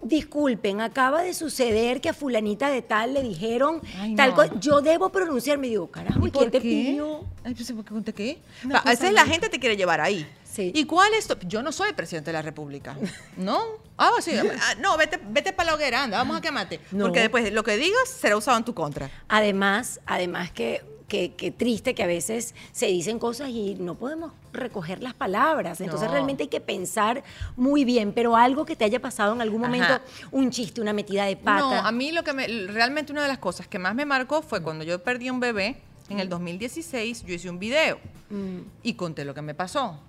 [0.02, 4.54] disculpen, acaba de suceder que a fulanita de tal le dijeron Ay, tal cosa.
[4.60, 7.22] Yo debo pronunciarme digo, carajo, ¿y quién te pidió?
[7.44, 8.14] Ay, pues, ¿por qué?
[8.14, 8.40] qué?
[8.74, 10.28] A veces la gente te quiere llevar ahí.
[10.44, 10.72] Sí.
[10.74, 12.96] ¿Y cuál es tu- Yo no soy presidente de la República.
[13.36, 13.62] ¿No?
[13.98, 14.32] Ah, sí.
[14.38, 16.80] Ah, no, vete, vete para la hoguera, anda, vamos a quemarte.
[16.92, 17.06] No.
[17.06, 19.10] Porque después lo que digas será usado en tu contra.
[19.28, 24.32] Además, además que, que, que triste que a veces se dicen cosas y no podemos
[24.54, 25.80] recoger las palabras.
[25.82, 26.14] Entonces No.
[26.14, 27.24] realmente hay que pensar
[27.56, 30.02] muy bien, pero algo que te haya pasado en algún momento, Ajá.
[30.32, 31.60] un chiste, una metida de pata.
[31.60, 34.42] No, a mí lo que me, realmente una de las cosas que más me marcó
[34.42, 35.78] fue cuando yo perdí un bebé,
[36.10, 37.98] en el 2016, yo hice un video
[38.30, 40.00] Mm, y conté lo que me pasó.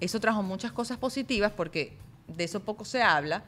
[0.00, 1.92] Eso trajo muchas cosas positivas porque
[2.26, 3.44] de eso poco se habla.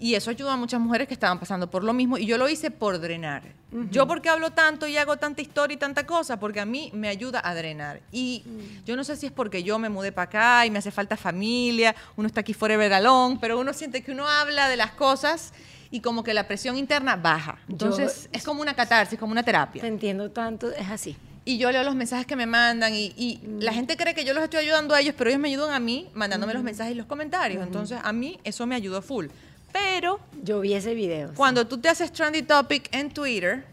[0.00, 2.18] Y eso ayudó a muchas mujeres que estaban pasando por lo mismo.
[2.18, 3.42] Y yo lo hice por drenar.
[3.90, 7.08] Yo porque hablo tanto y hago tanta historia y tanta cosa, porque a mí me
[7.08, 8.00] ayuda a drenar.
[8.12, 8.42] Y
[8.86, 11.16] yo no sé si es porque yo me mudé para acá y me hace falta
[11.16, 15.52] familia, uno está aquí forever alone, pero uno siente que uno habla de las cosas
[15.90, 17.58] y como que la presión interna baja.
[17.68, 19.82] Entonces es como una catarsis, como una terapia.
[19.82, 21.16] Te entiendo tanto, es así.
[21.44, 24.34] Y yo leo los mensajes que me mandan y, y la gente cree que yo
[24.34, 26.94] los estoy ayudando a ellos, pero ellos me ayudan a mí mandándome los mensajes y
[26.94, 27.62] los comentarios.
[27.62, 29.26] Entonces a mí eso me ayudó full.
[29.72, 31.28] Pero Yo vi ese video.
[31.28, 31.34] sí.
[31.36, 33.64] cuando tú te haces trendy topic en Twitter,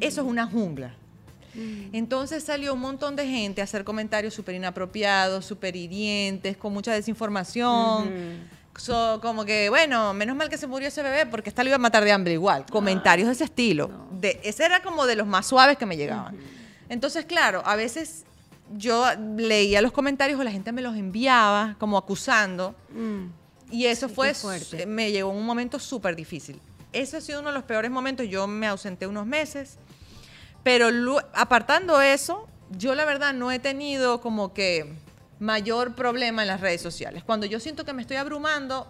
[0.00, 0.94] eso es una jungla.
[1.92, 6.92] Entonces salió un montón de gente a hacer comentarios súper inapropiados, súper hirientes, con mucha
[6.92, 8.10] desinformación.
[8.76, 11.76] So, como que, bueno, menos mal que se murió ese bebé porque esta lo iba
[11.76, 12.66] a matar de hambre igual.
[12.70, 13.90] Comentarios de ese estilo.
[14.10, 16.36] De, ese era como de los más suaves que me llegaban.
[16.90, 18.26] Entonces, claro, a veces
[18.76, 19.06] yo
[19.36, 22.74] leía los comentarios o la gente me los enviaba como acusando.
[22.94, 23.28] Mm.
[23.70, 24.86] Y eso Sí, fue, fuerte.
[24.86, 26.60] me llegó en un momento súper difícil.
[26.92, 28.26] Ese ha sido uno de los peores momentos.
[28.28, 29.76] Yo me ausenté unos meses.
[30.62, 30.88] Pero
[31.34, 34.92] apartando eso, yo la verdad no he tenido como que
[35.38, 37.22] mayor problema en las redes sociales.
[37.24, 38.86] Cuando yo siento que me estoy abrumando,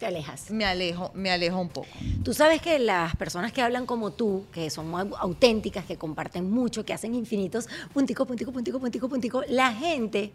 [0.00, 0.50] Te alejas.
[0.50, 1.88] me alejo, me alejo un poco.
[2.24, 6.50] Tú sabes que las personas que hablan como tú, que son muy auténticas, que comparten
[6.50, 10.32] mucho, que hacen infinitos, puntico, puntico, puntico, puntico, puntico, la gente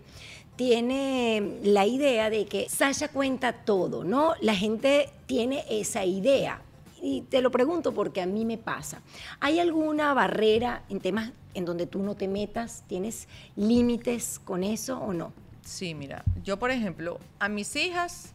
[0.56, 4.34] tiene la idea de que Sasha cuenta todo, ¿no?
[4.42, 6.62] La gente tiene esa idea.
[7.02, 9.02] Y te lo pregunto porque a mí me pasa.
[9.39, 12.84] ¿Hay alguna barrera en temas en donde tú no te metas?
[12.88, 15.34] ¿Tienes límites con eso o no?
[15.66, 18.34] Sí, mira, yo por ejemplo, a mis hijas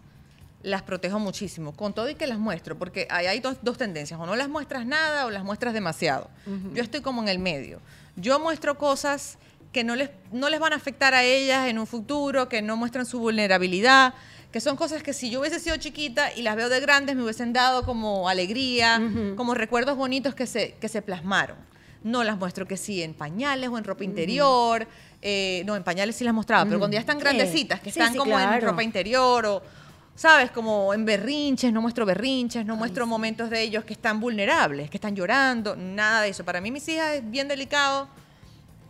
[0.62, 4.26] las protejo muchísimo, con todo y que las muestro, porque hay dos, dos tendencias, o
[4.26, 6.28] no las muestras nada o las muestras demasiado.
[6.74, 7.81] Yo estoy como en el medio.
[8.16, 9.38] Yo muestro cosas
[9.72, 12.76] que no les, no les van a afectar a ellas en un futuro, que no
[12.76, 14.14] muestran su vulnerabilidad,
[14.52, 17.22] que son cosas que si yo hubiese sido chiquita y las veo de grandes me
[17.22, 19.00] hubiesen dado como alegría,
[19.37, 21.57] como recuerdos bonitos que se, que se plasmaron.
[22.02, 24.87] No las muestro que sí en pañales o en ropa interior.
[25.20, 28.12] eh, no, en pañales sí las mostraba, pero cuando ya están grandecitas, que Sí, están
[28.12, 29.62] sí, como en ropa interior o,
[30.14, 30.50] ¿sabes?
[30.52, 34.96] Como en berrinches, no muestro berrinches, no muestro momentos de ellos que están vulnerables, que
[34.96, 36.44] están llorando, nada de eso.
[36.44, 38.09] Para mí, mis hijas es bien delicado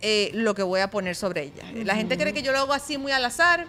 [0.01, 1.67] eh, lo que voy a poner sobre ellas.
[1.85, 3.67] La gente cree que yo lo hago así muy al azar,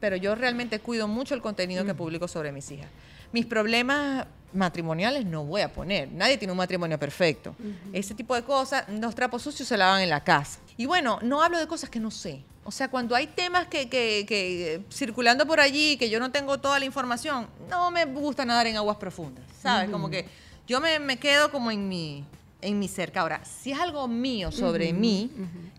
[0.00, 2.88] pero yo realmente cuido mucho el contenido que publico sobre mis hijas.
[3.32, 6.10] Mis problemas matrimoniales no voy a poner.
[6.12, 7.54] Nadie tiene un matrimonio perfecto.
[7.92, 10.60] Ese tipo de cosas, los trapos sucios se lavan en la casa.
[10.76, 12.42] Y bueno, no hablo de cosas que no sé.
[12.64, 16.58] O sea, cuando hay temas que, que- que, circulando por allí, que yo no tengo
[16.58, 19.90] toda la información, no me gusta nadar en aguas profundas, ¿sabes?
[19.90, 20.26] Como que
[20.66, 22.24] yo me, me quedo como en mi,
[22.60, 23.20] en mi cerca.
[23.20, 25.30] Ahora, si es algo mío sobre mí,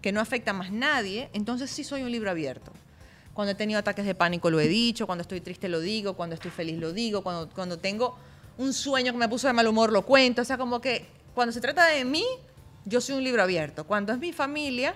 [0.01, 2.71] que no afecta a más nadie, entonces sí soy un libro abierto.
[3.33, 6.35] Cuando he tenido ataques de pánico lo he dicho, cuando estoy triste lo digo, cuando
[6.35, 8.17] estoy feliz lo digo, cuando, cuando tengo
[8.57, 10.41] un sueño que me puso de mal humor lo cuento.
[10.41, 12.25] O sea, como que cuando se trata de mí,
[12.85, 13.85] yo soy un libro abierto.
[13.85, 14.95] Cuando es mi familia,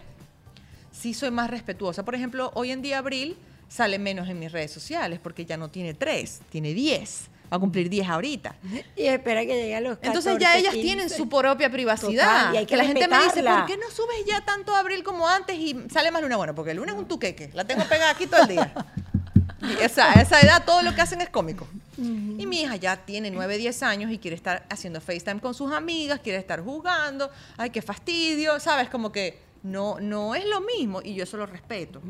[0.92, 2.04] sí soy más respetuosa.
[2.04, 3.38] Por ejemplo, hoy en día Abril
[3.70, 7.30] sale menos en mis redes sociales porque ya no tiene tres, tiene diez.
[7.54, 8.56] Va a cumplir diez ahorita.
[8.96, 10.88] Y espera que llegue a los 14, Entonces ya ellas 15.
[10.88, 12.46] tienen su propia privacidad.
[12.46, 13.44] Total, y hay que la gente me dice.
[13.44, 16.36] ¿por qué no subes ya tanto abril como antes y sale más luna?
[16.36, 17.52] Bueno, porque el lunes es un tuqueque.
[17.54, 18.74] La tengo pegada aquí todo el día.
[19.64, 21.66] Y esa, a esa edad todo lo que hacen es cómico.
[21.98, 25.72] Y mi hija ya tiene 9, 10 años y quiere estar haciendo FaceTime con sus
[25.72, 27.32] amigas, quiere estar jugando.
[27.56, 28.90] Ay, qué fastidio, ¿sabes?
[28.90, 32.02] Como que no, no es lo mismo y yo eso lo respeto.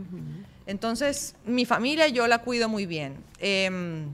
[0.65, 3.23] Entonces, mi familia yo la cuido muy bien.
[3.37, 4.07] Em,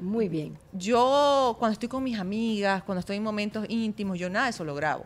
[0.00, 0.56] Muy bien.
[0.72, 4.64] yo cuando estoy con mis amigas, cuando estoy en momentos íntimos, yo nada de eso
[4.64, 5.04] lo grabo.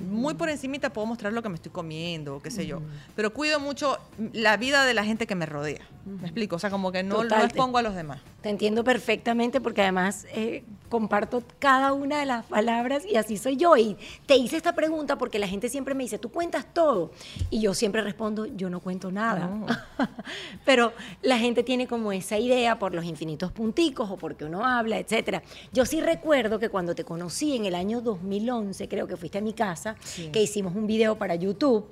[0.00, 2.80] Muy por encimita puedo mostrar lo que me estoy comiendo, qué sé yo.
[3.14, 3.98] Pero cuido mucho
[4.32, 5.82] la vida de la gente que me rodea.
[6.06, 6.56] ¿Me explico?
[6.56, 7.44] O sea, como que no, no Total.
[7.44, 8.18] expongo a los demás.
[8.40, 13.56] Te entiendo perfectamente porque además eh, comparto cada una de las palabras y así soy
[13.56, 13.76] yo.
[13.76, 17.12] Y te hice esta pregunta porque la gente siempre me dice, tú cuentas todo.
[17.48, 19.48] Y yo siempre respondo, yo no cuento nada.
[20.66, 24.98] Pero la gente tiene como esa idea por los infinitos punticos o porque uno habla,
[24.98, 25.42] etcétera.
[25.72, 29.40] Yo sí recuerdo que cuando te conocí en el año 2011, creo que fuiste a
[29.40, 30.28] mi casa, Sí.
[30.32, 31.86] que hicimos un video para YouTube.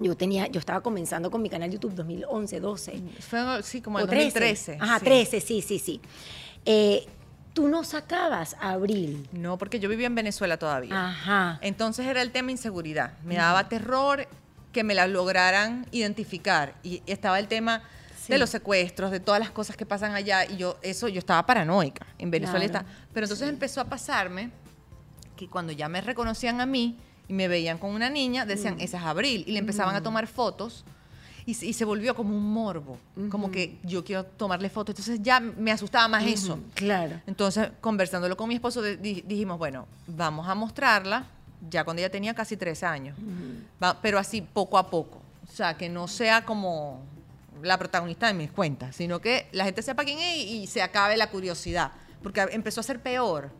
[0.00, 3.02] Yo tenía, yo estaba comenzando con mi canal YouTube 2011, 12.
[3.20, 4.14] Fue sí, como 13.
[4.24, 4.78] 2013.
[4.80, 5.04] Ajá, sí.
[5.06, 6.00] 13, sí, sí, sí.
[6.64, 7.06] Eh,
[7.58, 9.28] tú no sacabas a Abril.
[9.32, 11.08] No, porque yo vivía en Venezuela todavía.
[11.08, 11.58] Ajá.
[11.60, 13.14] Entonces era el tema inseguridad.
[13.24, 14.28] Me daba terror
[14.72, 16.74] que me la lograran identificar.
[16.84, 17.82] Y estaba el tema
[18.16, 18.32] Sí.
[18.32, 20.44] de los secuestros, de todas las cosas que pasan allá.
[20.44, 22.06] Y yo, eso, yo estaba paranoica.
[22.18, 22.86] En Venezuela Claro.
[23.12, 24.50] Pero entonces empezó a pasarme
[25.36, 28.82] que cuando ya me reconocían a mí y me veían con una niña, decían, Mm.
[28.82, 29.42] esa es Abril.
[29.48, 30.84] Y le empezaban a tomar fotos.
[31.48, 32.98] Y, se- y se volvió como un morbo.
[33.30, 34.92] Como que yo quiero tomarle fotos.
[34.98, 36.54] Entonces ya me asustaba más eso.
[36.54, 37.20] Ujú, Claro.
[37.26, 41.24] Entonces, conversándolo con mi esposo, dijimos, bueno, vamos a mostrarla,
[41.70, 43.16] ya cuando ella tenía casi tres años,
[43.82, 45.22] Va- pero así poco a poco.
[45.50, 47.00] O sea, que no sea como
[47.62, 50.82] la protagonista de mis cuentas, sino que la gente sepa quién es y, y se
[50.82, 51.92] acabe la curiosidad.
[52.22, 53.50] Porque empezó a ser peor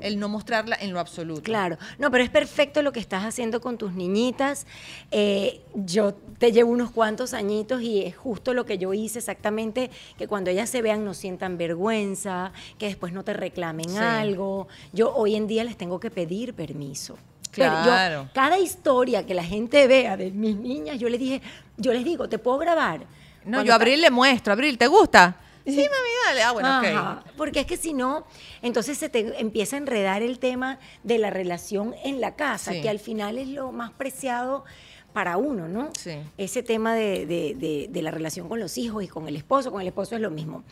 [0.00, 1.42] el no mostrarla en lo absoluto.
[1.42, 4.66] Claro, no, pero es perfecto lo que estás haciendo con tus niñitas.
[5.10, 9.90] Eh, yo te llevo unos cuantos añitos y es justo lo que yo hice exactamente,
[10.18, 13.96] que cuando ellas se vean no sientan vergüenza, que después no te reclamen Sí.
[13.98, 14.68] algo.
[14.92, 17.16] Yo hoy en día les tengo que pedir permiso.
[17.54, 18.30] Yo- Claro.
[18.32, 21.42] cada historia que la gente vea de mis niñas, yo les dije,
[21.76, 23.00] yo les digo, ¿te puedo grabar?
[23.44, 25.36] No, Cuando yo Abril le muestro, Abril, ¿te gusta?
[25.64, 26.42] Sí, mami, dale.
[26.42, 27.32] Ah, bueno, Ajá, ok.
[27.36, 28.26] Porque es que si no,
[28.62, 32.82] entonces se te empieza a enredar el tema de la relación en la casa, Sí.
[32.82, 34.64] que al final es lo más preciado
[35.12, 35.90] para uno, ¿no?
[35.98, 36.12] Sí.
[36.38, 39.70] Ese tema de, de- de- de la relación con los hijos y con el esposo,
[39.70, 40.64] con el esposo es lo mismo.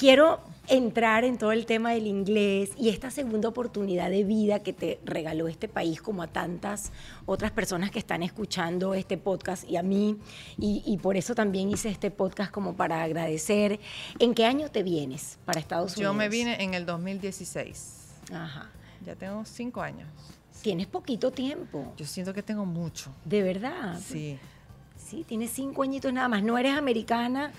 [0.00, 4.72] Quiero entrar en todo el tema del inglés y esta segunda oportunidad de vida que
[4.72, 6.90] te regaló este país, como a tantas
[7.26, 10.16] otras personas que están escuchando este podcast y a mí,
[10.58, 13.78] y, y por eso también hice este podcast como para agradecer.
[14.18, 16.14] ¿En qué año te vienes para Estados Unidos?
[16.14, 18.06] Yo me vine en el 2016.
[18.32, 18.70] Ajá.
[19.04, 20.08] Ya tengo cinco años.
[20.62, 23.12] Tienes poquito tiempo, Yo siento que tengo mucho.
[23.26, 24.00] de verdad.
[24.02, 24.38] Sí.
[24.96, 26.42] Sí, tienes cinco añitos nada más.
[26.42, 27.52] No eres americana,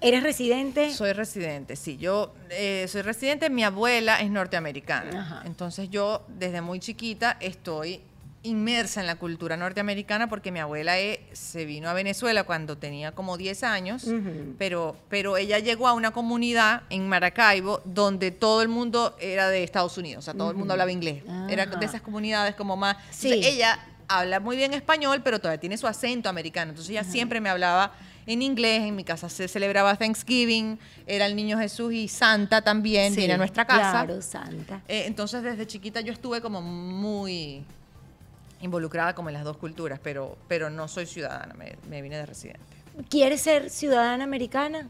[0.00, 0.92] eres residente.
[0.92, 1.96] Soy residente, sí.
[1.96, 5.20] Yo eh, soy residente, mi abuela es norteamericana.
[5.20, 5.42] Ajá.
[5.44, 8.00] Entonces yo desde muy chiquita estoy
[8.42, 13.12] inmersa en la cultura norteamericana porque mi abuela eh, se vino a Venezuela cuando tenía
[13.12, 14.06] como 10 años,
[14.58, 19.64] pero, pero ella llegó a una comunidad en Maracaibo donde todo el mundo era de
[19.64, 21.24] Estados Unidos, o sea, todo el mundo hablaba inglés.
[21.48, 21.76] Era Ajá.
[21.76, 22.96] de esas comunidades como más...
[23.10, 23.28] Sí.
[23.32, 26.70] Entonces, ella habla muy bien español, pero todavía tiene su acento americano.
[26.70, 27.92] Entonces ella siempre me hablaba
[28.28, 28.82] en inglés.
[28.82, 33.34] En mi casa se celebraba Thanksgiving, era el niño Jesús y Santa también, Sí, viene
[33.34, 34.04] a nuestra casa.
[34.04, 34.82] Claro, santa.
[34.86, 37.64] Eh, entonces desde chiquita yo estuve como muy
[38.60, 42.26] involucrada como en las dos culturas, pero, pero no soy ciudadana, me, me vine de
[42.26, 42.60] residente.
[43.08, 44.88] ¿Quieres ser ciudadana americana?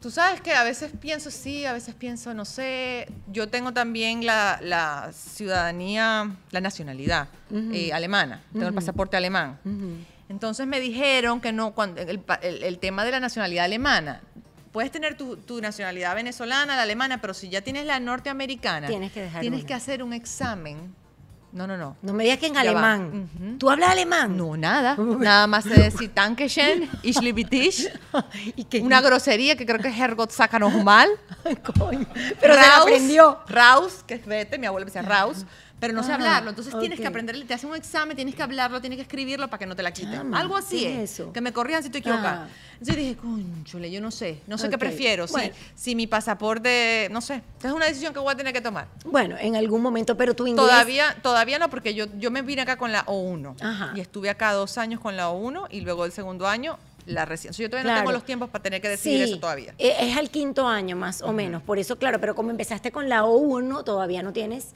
[0.00, 3.08] Tú sabes que a veces pienso sí, a veces pienso no sé.
[3.32, 7.28] Yo tengo también la, la ciudadanía, la nacionalidad
[7.72, 8.42] eh, alemana.
[8.52, 9.58] Tengo el pasaporte alemán.
[10.28, 14.20] Entonces me dijeron que no, cuando el, pa- el- el tema de la nacionalidad alemana.
[14.72, 19.12] Puedes tener tu, tu nacionalidad venezolana, la alemana, pero si ya tienes la norteamericana, Tienes
[19.12, 19.66] que dejar tienes una.
[19.68, 20.94] que hacer un examen.
[21.52, 21.96] No, no, no.
[22.02, 23.56] No me digas que en Ya alemán.
[23.60, 24.36] ¿Tú hablas alemán?
[24.36, 24.96] No, nada.
[24.98, 27.86] Nada más de decir Dankeschön, ich liebe dich.
[28.82, 31.08] Una grosería que creo que es Hergot saca mal.
[31.78, 32.06] Coño.
[32.40, 33.38] Pero se la aprendió.
[33.46, 35.44] Raus, que es vete, mi abuela me decía Raus,
[35.80, 36.50] pero no sé hablarlo.
[36.50, 39.58] Entonces tienes que aprenderle, te hacen un examen, tienes que hablarlo, tienes que escribirlo para
[39.58, 40.12] que no te la quiten.
[40.14, 41.12] Chama, Algo así ¿qué es.
[41.12, 41.32] eso?
[41.32, 42.44] Que me corrijan si estoy equivocada.
[42.44, 42.48] Ajá.
[42.72, 45.26] Entonces dije, conchole, yo no sé, no sé qué prefiero.
[45.26, 45.54] Si- bueno.
[45.74, 48.86] Si, mi pasaporte, no sé, es una decisión que voy a tener que tomar.
[49.04, 50.66] Bueno, en algún momento, pero tu inglés.
[50.66, 53.92] Todavía, todavía no, porque yo, yo me vine acá con la O1 Ajá.
[53.94, 57.62] y estuve acá dos años con la O1 y luego el segundo año la residencia.
[57.64, 59.74] Yo todavía no tengo los tiempos para tener que decidir Sí, eso todavía.
[59.78, 61.62] e- Es al quinto año más o menos.
[61.62, 64.68] Por eso, claro, pero como empezaste con la O1, todavía no tienes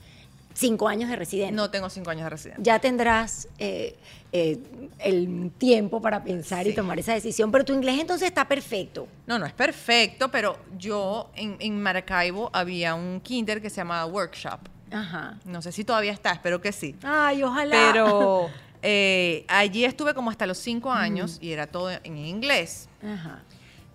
[0.59, 1.53] cinco años de residente.
[1.53, 2.63] No tengo cinco años de residencia.
[2.63, 3.97] Ya tendrás eh,
[4.33, 4.59] eh,
[4.99, 7.53] el tiempo para pensar y tomar esa decisión.
[7.53, 9.07] Pero tu inglés entonces está perfecto.
[9.27, 14.05] No, no es perfecto, pero yo en, en Maracaibo había un kinder que se llamaba
[14.07, 14.61] Workshop.
[14.91, 15.39] Ajá.
[15.45, 16.97] No sé si todavía está, espero que sí.
[17.03, 17.91] Ay, ojalá.
[17.93, 18.51] Pero
[18.83, 22.89] eh, allí estuve como hasta los cinco años y era todo en inglés.
[23.03, 23.43] Ajá.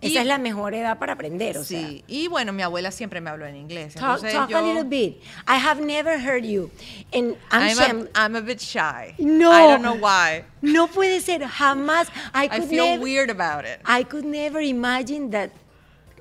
[0.03, 1.79] Y- Esa es la mejor edad para aprender, o sea.
[1.79, 3.95] sí, y bueno, mi abuela siempre me habló en inglés.
[3.95, 5.21] Talk, entonces talk yo- a little bit.
[5.47, 6.69] I have never heard you.
[7.13, 9.15] And I'm, I'm, a, I'm a bit shy.
[9.17, 9.51] No.
[9.51, 10.43] I don't know why.
[10.61, 12.09] No puede ser, jamás.
[12.33, 13.79] I I could feel never, weird about it.
[13.85, 15.51] I could never imagine that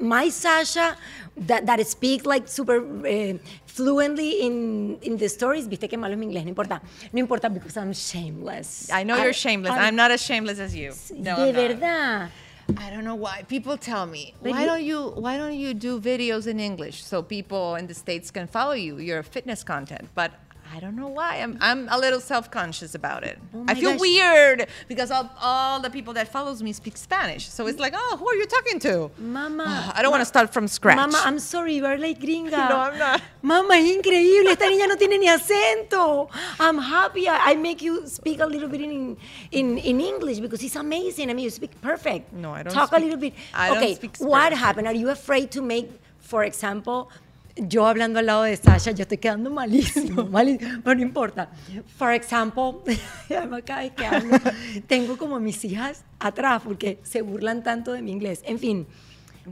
[0.01, 0.97] my Sasha
[1.37, 6.19] that, that speaks like super eh, fluently in, in the stories, viste que malo es
[6.19, 6.83] mi inglés, no importa.
[7.13, 8.91] No importa because I'm shameless.
[8.91, 9.73] I know you're shameless.
[9.73, 10.93] I'm, not as shameless as you.
[11.17, 12.31] No, de I'm not.
[12.77, 13.43] I don't know why.
[13.49, 17.03] People tell me, But why you- don't you why don't you do videos in English
[17.05, 20.09] so people in the states can follow you, your fitness content?
[20.15, 20.33] But
[20.75, 21.37] I don't know why.
[21.43, 23.39] I'm I'm a little self-conscious about it.
[23.55, 24.01] Oh I feel gosh.
[24.01, 27.47] weird because all, all the people that follows me speak Spanish.
[27.49, 29.65] So it's like, "Oh, who are you talking to?" Mama.
[29.69, 30.97] Ah, I don't want to start from scratch.
[30.97, 32.63] Mama, I'm sorry, you're like gringa.
[32.73, 33.21] No, I'm not.
[33.43, 34.51] Mama, es increíble.
[34.53, 36.29] Esta niña no tiene ni acento.
[36.59, 37.29] I'm happy.
[37.29, 39.17] I, I make you speak a little bit in,
[39.51, 41.29] in, in English because it's amazing.
[41.29, 42.33] I mean, you speak perfect.
[42.33, 43.35] No, I don't Talk a little bit.
[43.53, 44.87] I don't okay, speak what happened?
[44.87, 47.11] Are you afraid to make, for example,
[47.57, 51.51] yo hablando al lado de Sasha, yo estoy quedando malísimo, malísimo, pero no importa.
[51.97, 52.81] For example,
[53.27, 54.39] que hablo,
[54.87, 58.43] tengo como mis hijas atrás porque se burlan tanto de mi inglés.
[58.45, 58.87] En fin,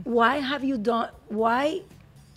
[0.05, 1.83] why have you done, why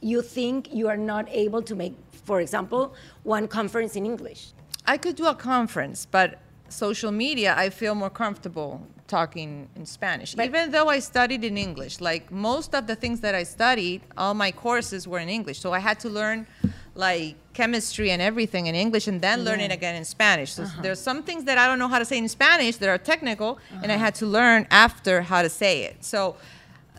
[0.00, 2.92] you think you are not able to make, for example,
[3.24, 4.52] one conference in English?
[4.86, 10.34] I could do a conference, but social media, I feel more comfortable talking in Spanish.
[10.38, 14.34] Even though I studied in English, like most of the things that I studied, all
[14.34, 15.60] my courses were in English.
[15.60, 16.46] So I had to learn
[16.94, 20.52] like chemistry and everything in English and then learn it again in Spanish.
[20.52, 20.82] So uh-huh.
[20.82, 23.58] there's some things that I don't know how to say in Spanish that are technical,
[23.82, 24.04] and I uh-huh.
[24.04, 26.04] had to learn after how to say it.
[26.04, 26.36] So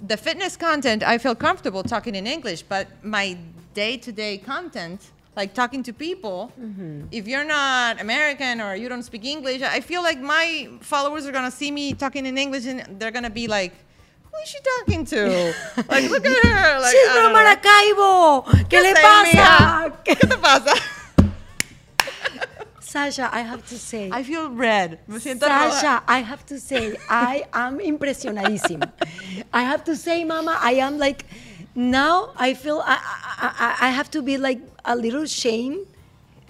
[0.01, 3.37] the fitness content, I feel comfortable talking in English, but my
[3.73, 7.07] day to day content, like talking to people, mm-hmm.
[7.11, 11.31] if you're not American or you don't speak English, I feel like my followers are
[11.31, 13.73] gonna see me talking in English and they're gonna be like,
[14.23, 15.53] who is she talking to?
[15.89, 16.79] like, look at her.
[16.79, 17.33] Like, She's from.
[17.33, 18.43] Maracaibo.
[18.69, 19.93] ¿Qué le pasa?
[20.05, 20.73] ¿Qué te pasa?
[22.79, 24.09] Sasha, I have to say.
[24.09, 24.99] I feel red.
[25.07, 25.41] Me siento.
[25.41, 28.89] Sasha, I have to say, I am impresionadísima.
[29.51, 31.25] I have to say, Mama, I am like
[31.75, 32.97] now I feel I,
[33.39, 35.77] I, I have to be like a little shame.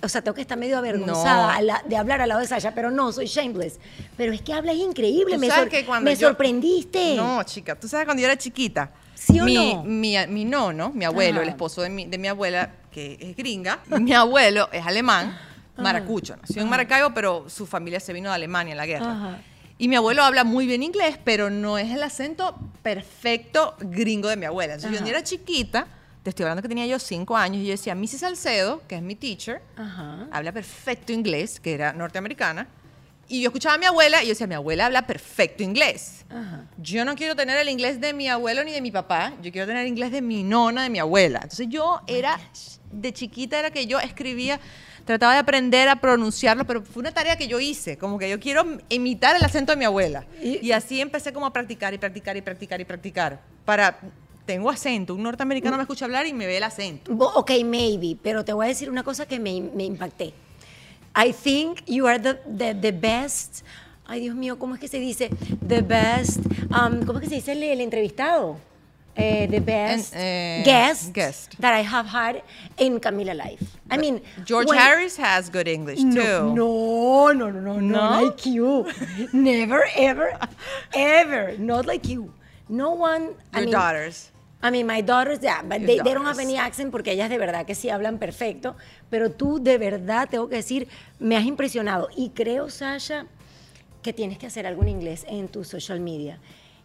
[0.03, 1.61] O sea, tengo que estar medio avergonzada No.
[1.65, 3.79] la- de hablar al lado de Sasha, pero no, soy shameless.
[4.17, 5.69] Pero es que hablas increíble, me, sor-
[6.01, 7.15] me yo- sorprendiste.
[7.15, 8.91] No, chica, tú sabes cuando yo era chiquita.
[9.15, 9.83] ¿Sí o mi, no?
[9.83, 11.43] Mi, mi nono, mi abuelo, Ajá.
[11.43, 15.35] el esposo de mi, de mi abuela, que es gringa, mi abuelo es alemán,
[15.77, 19.11] maracucho, nació en Maracaibo, pero su familia se vino de Alemania en la guerra.
[19.11, 19.37] Ajá.
[19.77, 24.37] Y mi abuelo habla muy bien inglés, pero no es el acento perfecto gringo de
[24.37, 24.75] mi abuela.
[24.75, 25.85] Entonces, yo cuando era chiquita,
[26.23, 29.01] te estoy hablando que tenía yo cinco años, y yo decía, Missy Salcedo, que es
[29.01, 30.27] mi teacher, Ajá.
[30.31, 32.67] habla perfecto inglés, que era norteamericana.
[33.27, 36.25] Y yo escuchaba a mi abuela y yo decía, mi abuela habla perfecto inglés.
[36.29, 36.65] Ajá.
[36.77, 39.67] Yo no quiero tener el inglés de mi abuelo ni de mi papá, yo quiero
[39.67, 41.39] tener el inglés de mi nona, de mi abuela.
[41.41, 42.39] Entonces yo era,
[42.91, 44.59] de chiquita era que yo escribía,
[45.05, 48.39] trataba de aprender a pronunciarlo, pero fue una tarea que yo hice, como que yo
[48.39, 50.25] quiero imitar el acento de mi abuela.
[50.41, 53.39] Y- Y, así empecé como a practicar y practicar y practicar y practicar.
[53.65, 53.99] Para,
[54.45, 57.11] tengo acento, un norteamericano me escucha hablar y me ve el acento.
[57.13, 60.33] Ok, maybe, pero te voy a decir una cosa que me, me impacté.
[61.17, 63.63] I think you are the, the, the best.
[64.07, 65.29] Ay, Dios mío, ¿cómo es que se dice?
[65.67, 66.37] The best.
[66.69, 68.57] um, ¿Cómo es que se dice el, el entrevistado?
[69.17, 71.55] Eh, the best eh, guest, guest.
[71.59, 72.43] that I have had
[72.77, 73.63] in Camila Life.
[73.89, 76.53] I mean, George when- Harris has good English No, too.
[76.53, 77.79] no, no, no, no, No?
[77.79, 78.85] not like you.
[79.31, 80.37] Never, ever,
[80.93, 81.55] ever.
[81.57, 82.29] Not like you.
[82.67, 83.35] No one.
[83.53, 84.31] I Your mean, daughters.
[84.61, 87.37] I mean, my daughters, yeah, but they, they don't have any accent porque ellas de
[87.37, 88.75] verdad que sí hablan perfecto.
[89.09, 90.87] Pero tú de verdad, tengo que decir,
[91.19, 92.09] me has impresionado.
[92.17, 93.27] Y creo, Sasha,
[94.01, 96.39] que tienes que hacer algo en inglés en tu social media.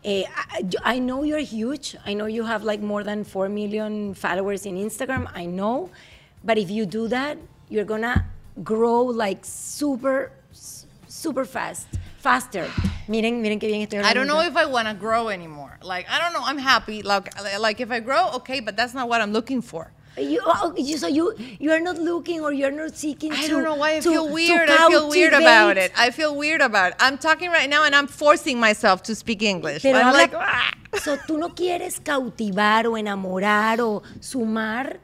[0.05, 1.97] Eh, I, I know you're huge.
[2.07, 5.31] I know you have like more than 4 million followers in Instagram.
[5.35, 5.91] I know.
[6.43, 7.37] But if you do that,
[7.69, 8.25] you're gonna
[8.65, 10.33] grow like super,
[11.09, 11.87] super fast.
[12.19, 12.67] Faster.
[13.09, 15.79] Miren, miren qué bien estoy I don't know if I want to grow anymore.
[15.83, 16.43] Like I don't know.
[16.45, 17.03] I'm happy.
[17.03, 19.91] Like like if I grow, okay, but that's not what I'm looking for.
[20.19, 23.49] You, oh, you, so you you are not looking or you're not seeking I to
[23.49, 24.69] don't know why I to- feel weird.
[24.69, 25.93] I feel weird about it.
[25.97, 26.97] I feel weird about it.
[27.01, 29.83] I'm talking right now and I'm forcing myself to speak English.
[29.83, 30.73] Pero I'm habla- like, "Ah."
[31.05, 34.99] so, tú no quieres cautivar o enamorar o sumar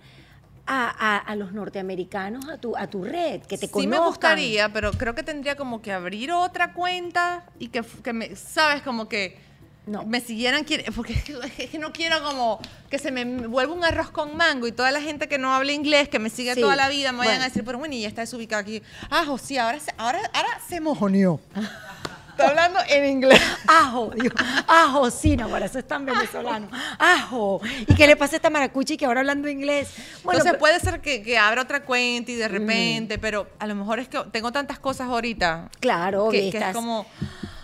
[0.67, 3.91] a, a- a los norteamericanos a tu, a tu red, que te sí conozcan.
[3.91, 8.35] me gustaría, pero creo que tendría como que abrir otra cuenta y que, que me,
[8.35, 9.39] sabes, como que
[9.87, 10.05] No.
[10.05, 11.13] me siguieran, porque
[11.59, 12.61] es que, no quiero como
[12.91, 15.73] que se me vuelva un arroz con mango y toda la gente que no habla
[15.73, 18.03] inglés, que me sigue Sí, toda la vida, me vayan a decir, pero bueno, y
[18.03, 18.83] ya está desubicado aquí.
[19.11, 21.41] Ah, José, ahora se, ahora, ahora se mojoneó.
[22.37, 23.41] Está hablando en inglés.
[23.67, 24.35] Ajo, digo,
[24.69, 26.69] ajo, sí, no, para eso es tan venezolano.
[26.99, 27.63] Ajo.
[27.89, 29.89] ¿Y qué le pasa a esta maracucha que ahora hablando inglés?
[30.23, 33.67] Bueno, Entonces pero- puede ser que, que abra otra cuenta y de repente, pero a
[33.67, 35.71] lo mejor es que tengo tantas cosas ahorita.
[35.81, 37.07] claro, que, y que estás, es como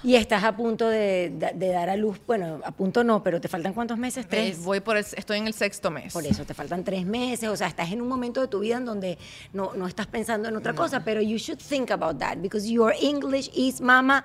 [0.02, 3.40] y estás a punto de, de- de dar a luz, bueno, a punto no, pero
[3.40, 4.62] te faltan cuántos meses, tres.
[4.64, 6.12] voy por el- estoy en el sexto mes.
[6.12, 8.76] Por eso te faltan tres meses, o sea, estás en un momento de tu vida
[8.76, 9.18] en donde
[9.52, 12.92] no, no estás pensando en otra cosa, pero you should think about that because your
[13.00, 14.24] English is, mama,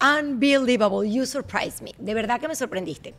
[0.00, 1.08] unbelievable.
[1.10, 1.92] You surprised me.
[1.98, 3.14] De verdad que me sorprendiste.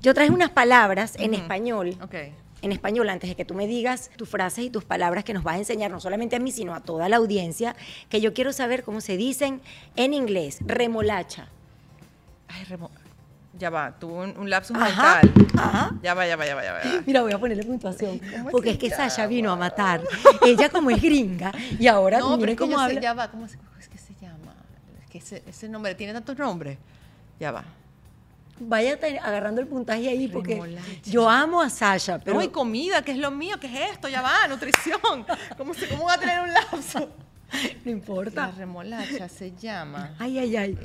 [0.00, 1.96] Yo traje unas palabras en español.
[2.02, 2.14] Ok.
[2.64, 5.42] En español, antes de que tú me digas tus frases y tus palabras que nos
[5.44, 7.76] vas a enseñar, no solamente a mí, sino a toda la audiencia,
[8.08, 9.60] que yo quiero saber cómo se dicen
[9.96, 10.60] en inglés.
[10.64, 11.48] Remolacha.
[12.48, 12.90] Ay, remo-
[13.58, 15.48] ya va, tuvo un, un lapsus Ajá, mental.
[15.58, 15.90] ajá.
[16.02, 16.82] Ya va, ya va, ya va, ya va.
[16.82, 17.02] ya va.
[17.06, 18.18] Mira, voy a ponerle puntuación.
[18.18, 19.26] ¿Cómo Porque es que Sasha llama?
[19.28, 20.00] vino a matar.
[20.42, 23.00] Ella como es gringa y ahora No, miren cómo sé, habla.
[23.00, 24.54] ya va, ¿cómo se, cómo es que se llama?
[25.04, 26.78] Es que ese, ese nombre tiene tantos nombres.
[27.38, 27.62] Ya va.
[28.60, 30.86] Vaya agarrando el puntaje ahí porque Remolacha.
[31.04, 34.08] yo amo a Sasha, pero No, y comida, que es lo mío, ¿qué es esto?
[34.08, 35.00] Ya va, nutrición.
[35.56, 37.00] ¿Cómo, se, cómo va a tener un lapso?
[37.52, 38.52] no La importa.
[38.56, 40.14] remolacha se llama.
[40.18, 40.78] Ay, ay, ay.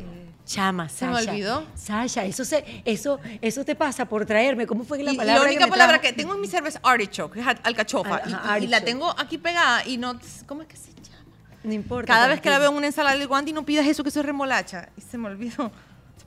[0.46, 1.32] Chama, Eh, ¿se me Sasha.
[1.32, 1.64] olvidó?
[1.76, 4.66] Sasha, eso se, eso, eso te pasa por traerme.
[4.66, 5.44] ¿Cómo fue que la y palabra?
[5.44, 6.16] la que única palabra trajo?
[6.16, 8.16] que tengo en mi cerveza es artichoke, que es al- alcachofa.
[8.16, 10.20] Al- y- ajá, y, la tengo aquí pegada y no.
[10.48, 11.24] ¿Cómo es que se llama?
[11.64, 12.12] No importa.
[12.12, 14.10] Cada vez que la veo en una ensalada del guante y no pidas eso, que
[14.10, 14.90] eso es remolacha.
[14.98, 15.72] Y se me olvidó.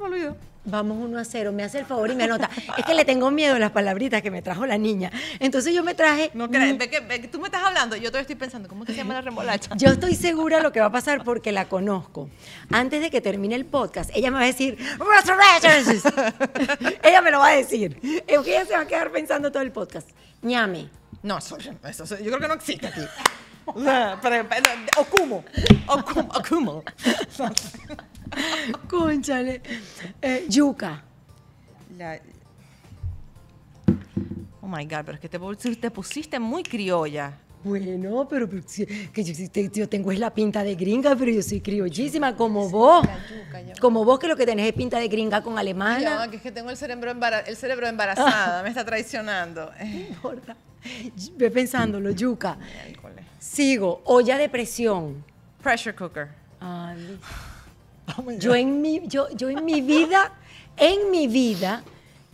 [0.03, 0.37] Me olvidó.
[0.65, 2.49] Vamos uno a cero, me hace el favor y me anota.
[2.79, 5.11] es que le tengo miedo a las palabritas que me trajo la niña.
[5.41, 6.31] Entonces yo me traje.
[6.35, 8.85] No crees, ve que, ve que tú me estás hablando, yo todavía estoy pensando, ¿cómo
[8.85, 9.75] que se llama la remolacha?
[9.77, 12.31] Yo estoy segura lo que va a pasar porque la conozco.
[12.71, 14.79] Antes de que termine el podcast, ella me va a decir,
[17.03, 17.99] ella me lo va a decir.
[18.29, 20.11] Eugenia se va a quedar pensando todo el podcast.
[20.43, 20.89] ñame.
[21.25, 23.01] No, eso, eso- eso- yo creo que no existe aquí.
[23.65, 25.45] O sea, pero- pero- Okumo.
[25.87, 26.29] Okumo.
[26.35, 26.83] Okumo.
[28.89, 29.61] Cónchale.
[30.21, 31.03] Eh, yuca.
[31.97, 32.19] La-
[34.61, 37.33] Oh my God, pero es que te, pus- te pusiste muy criolla.
[37.65, 39.23] Bueno, pero, pero si- que
[39.73, 43.07] yo, tengo es la pinta de gringa, pero yo soy criollísima como vos.
[43.07, 43.81] yuca.
[43.81, 46.29] Como vos que lo que tenés es pinta de gringa con alemana.
[46.31, 49.71] que es que tengo el cerebro, embara- el cerebro embarazada, me está traicionando.
[49.81, 50.57] No importa.
[51.37, 52.57] Ve pensándolo, yuca.
[53.39, 55.25] Sigo, olla de presión.
[55.63, 56.29] Pressure cooker.
[56.61, 57.19] Ay,
[58.19, 60.33] Oh yo en mi, yo, yo en mi vida,
[60.77, 61.85] en mi vida,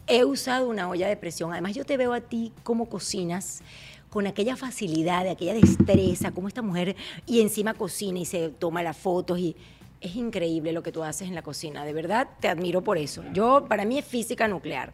[0.07, 1.53] he usado una olla de presión.
[1.53, 3.62] Además, yo te veo a ti cómo cocinas
[4.11, 6.97] con aquella facilidad, de aquella destreza, como esta mujer
[7.27, 9.55] y encima cocina y se toma las fotos y
[10.01, 11.85] es increíble lo que tú haces en la cocina.
[11.85, 13.23] De verdad, te admiro por eso.
[13.33, 14.93] Yo, para mí es física nuclear.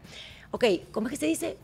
[0.51, 1.57] Ok, ¿cómo es que se dice?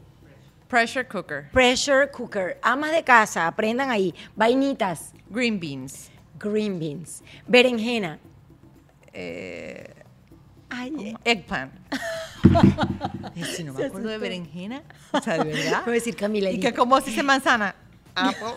[0.68, 1.50] Pressure cooker.
[1.50, 2.58] Pressure cooker.
[2.62, 4.14] Amas de casa, aprendan ahí.
[4.36, 6.10] Vainitas, Green beans.
[6.38, 8.18] green beans, berenjena.
[9.12, 9.94] Eh,
[10.68, 11.72] Ay, eggplant.
[13.36, 14.82] Eh, si no me acuerdo de berenjena.
[15.12, 15.82] O sea, de verdad.
[15.84, 16.50] Voy a decir Camila.
[16.50, 17.74] Y que como se dice manzana.
[18.14, 18.54] Apple.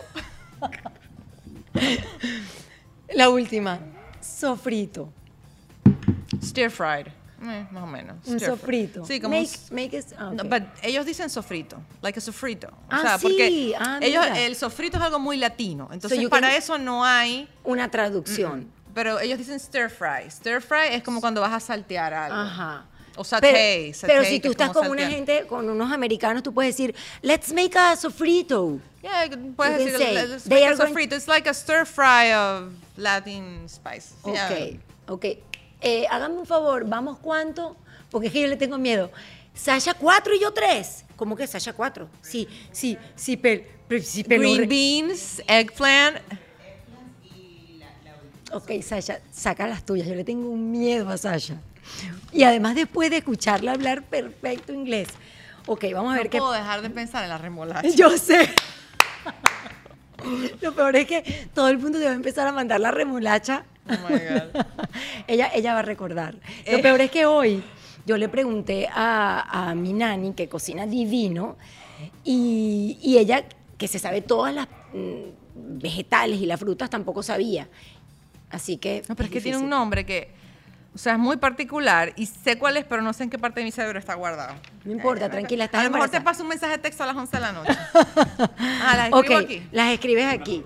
[3.14, 3.80] La última,
[4.22, 5.10] sofrito.
[6.42, 7.08] Stir fried.
[7.46, 8.16] Eh, más o menos.
[8.26, 9.06] Un Stir sofrito.
[9.06, 9.36] Sí, como
[9.72, 10.50] Make, it- ah, No, ok.
[10.50, 12.68] but ellos dicen sofrito, like a sofrito.
[12.68, 13.24] O Ah, sea, sí.
[13.24, 15.90] porque Ah, ellos, el sofrito es algo muy latino.
[15.92, 17.48] Entonces, para eso no hay.
[17.64, 18.72] Una traducción.
[18.94, 20.30] Pero ellos dicen stir fry.
[20.30, 22.36] Stir fry es como cuando vas a saltear algo.
[22.38, 22.86] Ajá.
[23.16, 23.52] O saté.
[23.52, 25.12] Pero, saté, pero si tú es estás con una saltear.
[25.12, 28.80] gente, con unos americanos, tú puedes decir, let's make a sofrito.
[29.02, 31.16] Yeah, puedes decir, say, let's they make a are going- sofrito.
[31.16, 34.14] It's like a stir fry of Latin spice.
[34.26, 34.48] Yeah.
[34.50, 34.80] Ok,
[35.10, 35.26] ok.
[35.82, 37.76] Eh, háganme un favor, ¿vamos cuánto?
[38.10, 39.12] Porque es que yo le tengo miedo.
[39.54, 41.04] Sasha cuatro y yo tres.
[41.16, 42.10] ¿Cómo que Sasha cuatro?
[42.22, 43.64] Sí, sí, sí, pero...
[44.02, 46.18] sí, pero Green re- beans, eggplant.
[48.54, 50.08] Ok, Sasha, saca las tuyas.
[50.08, 51.56] Yo le tengo un miedo a Sasha.
[52.32, 55.10] Y además después de escucharla hablar perfecto inglés.
[55.66, 56.38] Ok, vamos a ver No qué...
[56.40, 57.88] puedo dejar de pensar en la remolacha.
[57.90, 58.50] Yo sé.
[60.62, 63.66] Lo peor es que todo el mundo debe empezar a mandar la remolacha.
[63.90, 64.66] Oh my God.
[65.28, 66.36] ella, ella va a recordar.
[66.36, 66.82] Lo Eh.
[66.82, 67.62] peor es que hoy
[68.06, 71.58] yo le pregunté a, a mi nani, que cocina divino,
[72.24, 73.44] y, y ella,
[73.78, 77.68] que se sabe todas las mm, vegetales y las frutas, tampoco sabía.
[78.54, 79.04] Así que.
[79.10, 80.30] No, pero es que tiene un nombre que,
[80.94, 83.60] o sea, es muy particular y sé cuál es, pero no sé en qué parte
[83.60, 84.54] de mi cerebro está guardado.
[84.86, 87.16] No importa, tranquila, estás A lo mejor te paso un mensaje de texto a las
[87.16, 87.72] 11 de la noche.
[88.60, 89.68] ah, las escribo aquí.
[89.72, 90.64] las escribes aquí.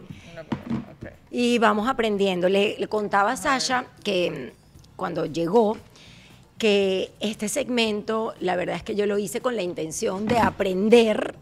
[1.32, 2.50] Y vamos aprendiendo.
[2.50, 5.78] Le, le contaba a Sasha que mm, cuando llegó,
[6.58, 11.36] que este segmento, la verdad es que yo lo hice con la intención de aprender.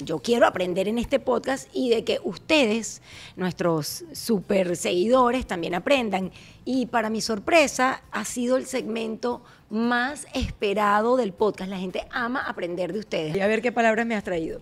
[0.00, 3.02] Yo quiero aprender en este podcast y de que ustedes,
[3.36, 6.32] nuestros super seguidores, también aprendan.
[6.64, 11.70] Y para mi sorpresa, ha sido el segmento más esperado del podcast.
[11.70, 13.36] La gente ama aprender de ustedes.
[13.36, 14.60] Y a ver qué palabras me has traído.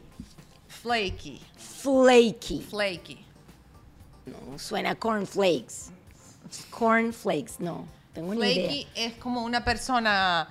[0.69, 1.41] Flaky.
[1.57, 2.67] Flaky.
[2.69, 3.19] Flaky.
[4.27, 5.91] No, suena cornflakes.
[6.71, 7.87] Cornflakes, no.
[8.13, 8.69] Tengo ni idea.
[8.69, 10.49] Flaky es como una persona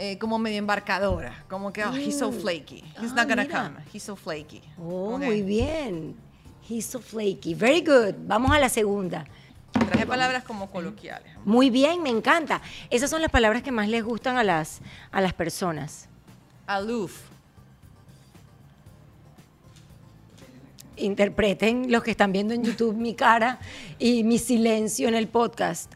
[0.00, 1.44] eh, como medio embarcadora.
[1.48, 2.84] Como que, oh, he's so flaky.
[3.00, 3.62] He's Ah, not gonna mira.
[3.64, 3.76] come.
[3.92, 4.62] He's so flaky.
[4.78, 6.14] Oh, muy bien.
[6.68, 7.52] He's so flaky.
[7.54, 8.14] Very good.
[8.26, 9.24] Vamos a la segunda.
[9.72, 11.26] Traje palabras como coloquiales.
[11.44, 12.62] Muy bien, me encanta.
[12.90, 14.80] Esas son las palabras que más les gustan a las,
[15.10, 16.08] a las personas.
[16.66, 17.20] Aloof.
[20.96, 23.58] Interpreten los que están viendo en YouTube mi cara
[23.98, 25.92] y mi silencio en el podcast.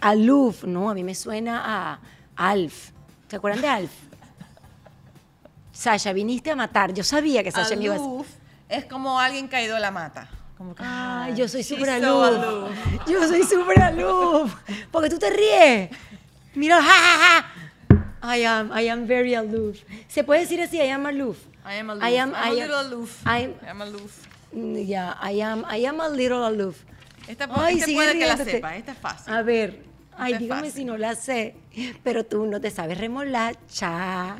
[0.00, 2.00] Aloof, no, a mí me suena a
[2.36, 2.90] Alf.
[3.28, 3.90] ¿Se acuerdan de Alf?
[5.72, 6.92] Sasha, viniste a matar.
[6.94, 8.26] Yo sabía que Sasha me iba a Aloof
[8.68, 10.28] es como alguien caído de la mata.
[10.56, 12.70] Como que, Ay, yo soy súper aloof.
[13.06, 14.54] Yo soy súper aloof.
[14.90, 15.90] Porque tú te ríes.
[16.54, 17.44] Mira, ja, ja,
[18.22, 18.36] ja.
[18.36, 19.78] I am, I am very aloof.
[20.08, 20.78] ¿Se puede decir así?
[20.78, 21.38] I am aloof.
[21.66, 22.04] I am aloof.
[22.08, 23.26] I am, I'm a I am- little aloof.
[23.26, 24.12] I'm- I am aloof.
[24.52, 26.78] Mm, Yeah, I am, I am a little aloof.
[27.28, 28.76] Esta, Ay, puede que la sepa.
[28.76, 29.32] Esta es fácil.
[29.34, 29.82] A ver,
[30.18, 30.72] ay, dígame fácil.
[30.74, 31.54] si no la sé.
[32.02, 34.36] Pero tú no te sabes remolacha.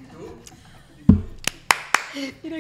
[2.43, 2.59] Mira,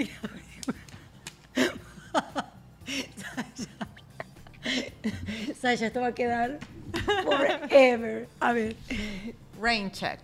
[3.17, 3.71] Sasha.
[5.61, 6.59] Sasha, esto va a quedar
[7.25, 8.29] forever.
[8.41, 8.77] A ver.
[9.61, 10.21] Rain check.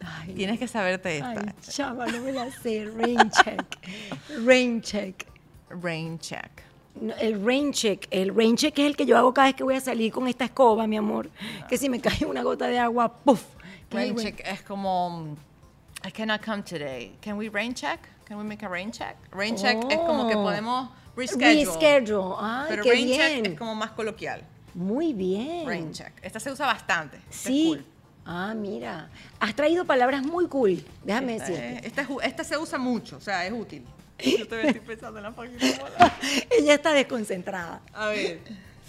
[0.00, 1.30] Ay, Tienes que saberte esta.
[1.30, 2.90] ay, chava, no me la sé.
[2.94, 3.64] Rain check.
[4.44, 5.26] Rain check.
[5.70, 6.62] Rain check.
[7.18, 9.74] El rain check, el rain check es el que yo hago cada vez que voy
[9.74, 11.28] a salir con esta escoba, mi amor.
[11.68, 13.42] Que si me cae una gota de agua, ¡puf!
[13.90, 15.36] ¿Qué es el Rain check es como
[16.06, 17.16] I cannot come today.
[17.20, 18.00] Can we rain check?
[18.24, 19.16] Can we make a rain check?
[19.32, 20.42] Rain check es como que Oh.
[20.42, 21.64] podemos reschedule.
[21.64, 22.34] Reschedule.
[22.38, 23.20] Ay, pero qué rain bien.
[23.42, 24.44] check es como más coloquial.
[24.74, 25.66] Muy bien.
[25.66, 26.12] Rain check.
[26.22, 27.16] Esta se usa bastante.
[27.16, 27.64] Esta es Sí.
[27.68, 27.84] cool.
[28.26, 29.10] Ah, mira.
[29.40, 30.82] Has traído palabras muy cool.
[31.04, 31.92] Déjame Esta, decirte.
[32.26, 33.84] esta se usa mucho, o sea, es útil.
[34.18, 35.58] Yo todavía estoy pensando en la página.
[36.58, 37.80] Ella está desconcentrada.
[37.92, 38.40] A ver.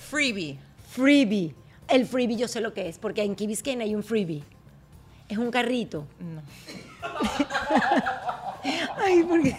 [0.09, 0.57] Freebie.
[0.91, 1.53] Freebie.
[1.87, 4.43] El freebie yo sé lo que es, porque en Key Biscayne hay un freebie.
[5.29, 6.07] Es un carrito.
[6.19, 6.41] No.
[8.97, 9.55] Ay, porque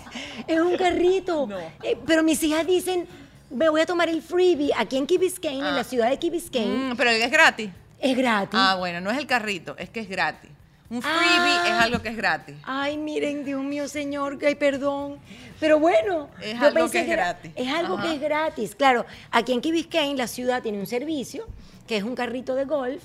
[0.47, 1.47] es un carrito.
[1.47, 1.59] No.
[1.83, 3.07] Eh, pero mis hijas dicen,
[3.51, 5.73] me voy a tomar el freebie aquí en Key Biscayne, en Ah.
[5.77, 6.93] la ciudad de Key Biscayne.
[6.93, 7.71] Mm, pero es gratis.
[8.01, 8.51] Es gratis.
[8.61, 10.51] Ah, bueno, no es el carrito, es que es gratis.
[10.89, 11.65] Un freebie Ah.
[11.67, 12.55] es algo que es gratis.
[12.63, 15.19] Ay, miren, Dios mío, señor, ay, perdón.
[15.59, 17.53] Pero bueno, Es yo algo pensé que es gratis.
[17.57, 18.03] Es algo Ajá.
[18.07, 18.75] que es gratis.
[18.77, 21.47] Claro, aquí en Key Biscayne la ciudad tiene un servicio
[21.87, 23.03] que es un carrito de golf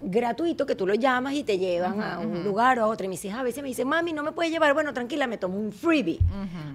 [0.00, 3.06] gratuito que tú lo llamas y te llevan a un lugar o a otro.
[3.06, 4.72] Y mis hijas a veces me dicen, mami, no me puedes llevar.
[4.72, 6.20] Bueno, tranquila, me tomo un freebie.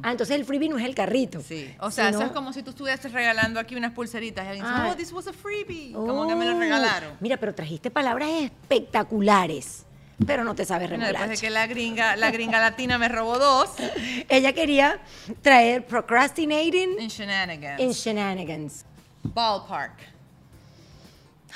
[0.03, 1.39] Ah, entonces el freebie no es el carrito.
[1.41, 4.47] Sí, o sea, sino- eso es como si tú estuvieses regalando aquí unas pulseritas y
[4.49, 4.89] alguien dice, Ah.
[4.91, 5.93] oh, this was a freebie.
[5.93, 7.13] Como que me lo Oh, regalaron.
[7.22, 9.86] Mira, pero trajiste palabras espectaculares,
[10.26, 11.28] pero no te sabes Bueno, remolacha.
[11.28, 13.72] después de que la gringa, la gringa latina me robó dos
[14.30, 14.99] Ella quería
[15.41, 17.80] traer procrastinating en shenanigans.
[17.82, 18.86] in shenanigans.
[19.24, 19.93] Ballpark.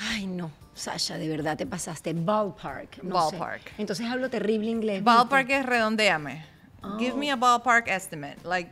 [0.00, 2.12] Ay, no, Sasha, de verdad te pasaste.
[2.14, 3.02] Ballpark.
[3.02, 3.36] no sé.
[3.38, 3.72] Ballpark.
[3.78, 5.02] Entonces hablo terrible inglés.
[5.04, 6.44] Ballpark es redondéame.
[6.98, 8.36] Give me a ballpark estimate.
[8.44, 8.70] Like,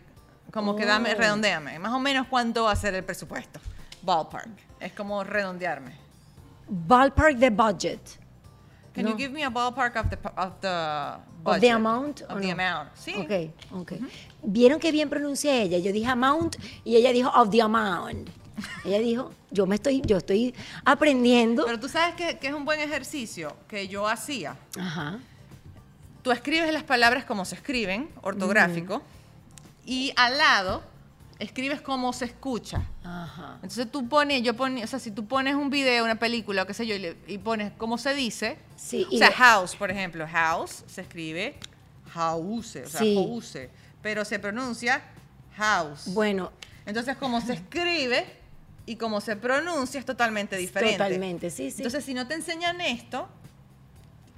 [0.52, 1.18] como que dame, Oh.
[1.18, 1.78] redondéame.
[1.78, 3.58] Más o menos cuánto va a ser el presupuesto.
[4.02, 4.50] Ballpark.
[4.80, 5.96] Es como redondearme.
[6.68, 8.00] Ballpark de budget.
[8.94, 9.10] Can No.
[9.12, 11.60] you give me a ballpark of the, of the Of budget?
[11.62, 12.20] the amount.
[12.22, 12.52] Of the no?
[12.52, 12.90] amount.
[12.94, 13.14] Sí.
[13.16, 13.92] Ok, ok.
[14.42, 15.78] ¿Vieron qué bien pronuncia ella?
[15.78, 18.28] Yo dije amount y ella dijo of the amount.
[18.84, 21.64] Ella dijo, yo me estoy, yo estoy aprendiendo.
[21.64, 24.56] Pero tú sabes que, que es un buen ejercicio que yo hacía.
[24.78, 25.18] Ajá.
[26.22, 29.02] Tú escribes las palabras como se escriben, ortográfico,
[29.86, 30.82] y al lado
[31.42, 32.82] escribes como se escucha.
[33.04, 33.54] Ajá.
[33.56, 36.66] Entonces tú pones, yo ponía, o sea, si tú pones un video, una película o
[36.66, 39.74] qué sé yo, y, le- y pones cómo se dice, Sí, o sea, le- house,
[39.76, 41.58] por ejemplo, house se escribe
[42.10, 43.14] house, o sea, Sí.
[43.14, 43.58] house,
[44.02, 45.02] pero se pronuncia
[45.56, 46.04] house.
[46.14, 46.50] Bueno,
[46.84, 48.26] Entonces, como se escribe
[48.86, 50.96] y como se pronuncia es totalmente diferente.
[50.98, 51.76] totalmente, sí, sí.
[51.78, 53.28] Entonces, si no te enseñan esto,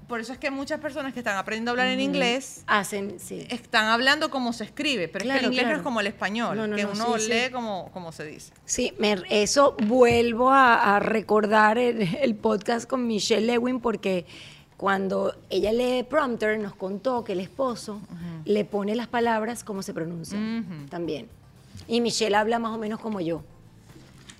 [0.08, 3.46] por eso es que muchas personas que están aprendiendo a hablar en inglés hacen, sí.
[3.50, 6.56] están hablando como se escribe, pero es que el inglés no es como el español,
[6.56, 7.28] No, no, que no, uno sí, sí.
[7.28, 8.52] lee como, como se dice.
[8.64, 14.26] Sí, me- eso vuelvo a, a recordar el, el podcast con Michelle Lewin porque
[14.76, 18.00] cuando ella lee prompter nos contó que el esposo
[18.44, 21.28] le pone las palabras como se pronuncian también.
[21.88, 23.42] Y Michelle habla más o menos como yo.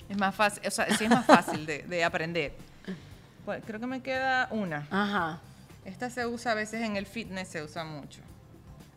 [0.08, 2.52] Es más fácil, o sea, sí es más fácil de, de aprender.
[3.44, 4.86] Pues, creo que me queda una.
[4.90, 5.40] Ajá.
[5.85, 8.20] Esta se usa a veces en el fitness, se usa mucho.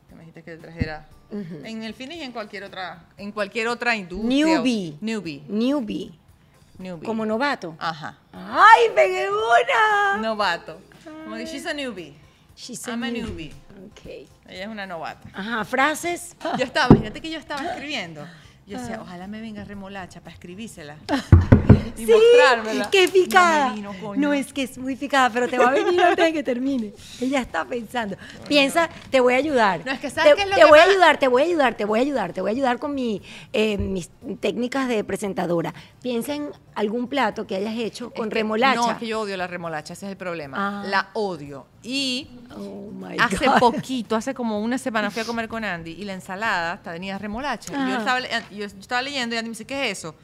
[0.09, 1.07] Que me dijiste que te trajera.
[1.29, 4.45] En el fitness y en cualquier otra, en cualquier otra industria.
[4.45, 4.97] Newbie.
[5.01, 5.43] Newbie.
[5.49, 6.11] Newbie.
[6.77, 7.05] Newbie.
[7.05, 7.75] Como novato.
[7.79, 8.17] Ajá.
[8.31, 10.21] ¡Ay, pegué una!
[10.21, 10.79] Novato.
[11.23, 12.13] Como que she's a newbie.
[12.55, 13.51] She's I'm a newbie.
[13.91, 14.05] Ok.
[14.47, 15.27] Ella es una novata.
[15.33, 16.35] Ajá, frases.
[16.57, 18.25] Yo estaba, fíjate que yo estaba escribiendo.
[18.65, 20.97] Yo decía, ojalá me venga remolacha para escribírsela.
[21.97, 22.89] Y Sí, mostrármela.
[22.91, 23.75] qué picada.
[23.75, 26.43] No, vino, es que es muy picada, pero te va a venir antes de que
[26.43, 26.93] termine.
[27.19, 28.15] Ella está pensando.
[28.47, 29.81] Piensa, te voy a ayudar.
[29.85, 31.41] No, es que ¿sabes te, qué es lo te que voy a ayudar, te voy
[31.41, 33.21] a ayudar, te voy a ayudar, te voy a ayudar con mi,
[33.53, 35.73] eh, mis técnicas de presentadora.
[36.01, 38.75] Piensa en algún plato que hayas hecho con Es que- remolacha.
[38.79, 40.81] No, es que yo odio la remolacha, ese es el problema.
[40.81, 40.83] Ah.
[40.87, 41.65] La odio.
[41.81, 43.59] Y Oh hace God.
[43.59, 47.71] poquito, hace como una semana fui a comer con Andy y la ensalada tenía remolacha.
[47.73, 50.15] Y yo estaba, le- yo estaba leyendo y Andy me dice, ¿qué es eso?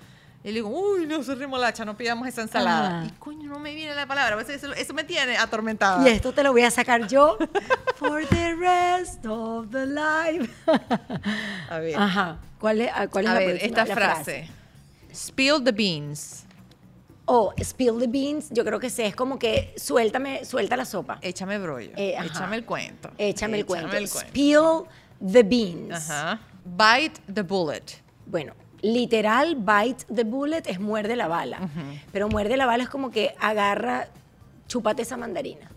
[0.43, 2.99] Y le digo, uy, no, es remolacha, no pidamos esa ensalada.
[2.99, 3.05] Ajá.
[3.07, 4.39] Y coño, no me viene la palabra.
[4.41, 6.03] Eso, eso me tiene atormentada.
[6.07, 7.37] Y esto te lo voy a sacar yo.
[7.95, 10.53] For the rest of the life.
[11.69, 11.95] A ver.
[11.95, 12.37] Ajá.
[12.59, 14.49] ¿Cuál es, ah, cuál es A la ver, próxima- esta la frase.
[15.13, 16.43] Spill the beans.
[17.25, 21.19] Oh, spill the beans, yo creo que sé, es como que suéltame, suelta la sopa.
[21.21, 21.91] Échame brollo.
[21.95, 22.15] Eh.
[22.21, 23.09] Échame el cuento.
[23.17, 23.95] Échame el cuento.
[23.95, 24.29] el cuento.
[24.29, 26.09] Spill the beans.
[26.09, 26.41] Ajá.
[26.65, 28.01] Bite the bullet.
[28.25, 28.53] Bueno,
[28.83, 31.57] literal, bite the bullet es muerde la bala.
[32.11, 34.09] Pero muerde la bala es como que agarra,
[34.67, 35.71] chúpate esa mandarina.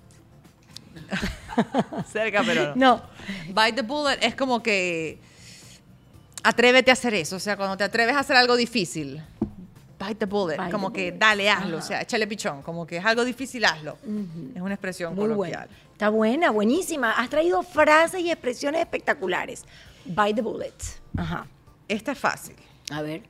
[2.12, 2.96] Cerca, pero no.
[2.96, 3.02] No.
[3.48, 5.18] Bite the bullet es como que
[6.42, 7.36] atrévete a hacer eso.
[7.36, 9.22] O sea, cuando te atreves a hacer algo difícil,
[9.98, 10.56] bite the bullet.
[10.58, 11.18] Bite como the que bullet.
[11.18, 11.78] dale, hazlo.
[11.78, 12.62] O sea, échale pichón.
[12.62, 13.98] Como que es algo difícil, hazlo.
[14.54, 15.36] Es una expresión Muy buena.
[15.36, 15.68] coloquial.
[15.92, 17.12] Está buena, buenísima.
[17.12, 19.64] Has traído frases y expresiones espectaculares.
[20.04, 20.74] Bite the bullet.
[21.16, 21.46] Ajá.
[21.88, 22.56] Esta es fácil.
[22.90, 23.22] A ver.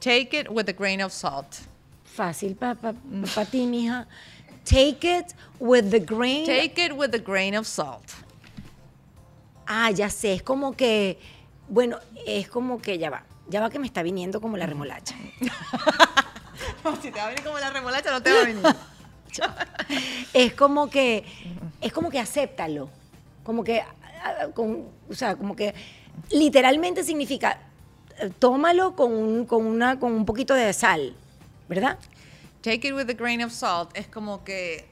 [0.00, 1.60] Take it with a grain of salt.
[2.04, 2.92] Fácil para pa,
[3.34, 4.06] pa ti, mija.
[4.64, 6.46] Take it with the grain.
[6.46, 8.12] Take it with a grain of salt.
[9.66, 11.18] Ah, ya sé, es como que,
[11.68, 15.14] bueno, es como que ya va, ya va que me está viniendo como la remolacha.
[16.84, 18.62] No, si te va a venir como la remolacha, no te va a venir.
[20.34, 21.24] Es como que,
[21.80, 22.88] es como que acéptalo,
[23.44, 25.74] como que, ah, con- o sea, como que
[26.30, 27.58] literalmente significa
[28.38, 31.14] tómalo con un, con una, con un poquito de sal,
[31.68, 31.98] ¿verdad?
[32.62, 33.90] Take it with a grain of salt.
[33.96, 34.86] Es como que.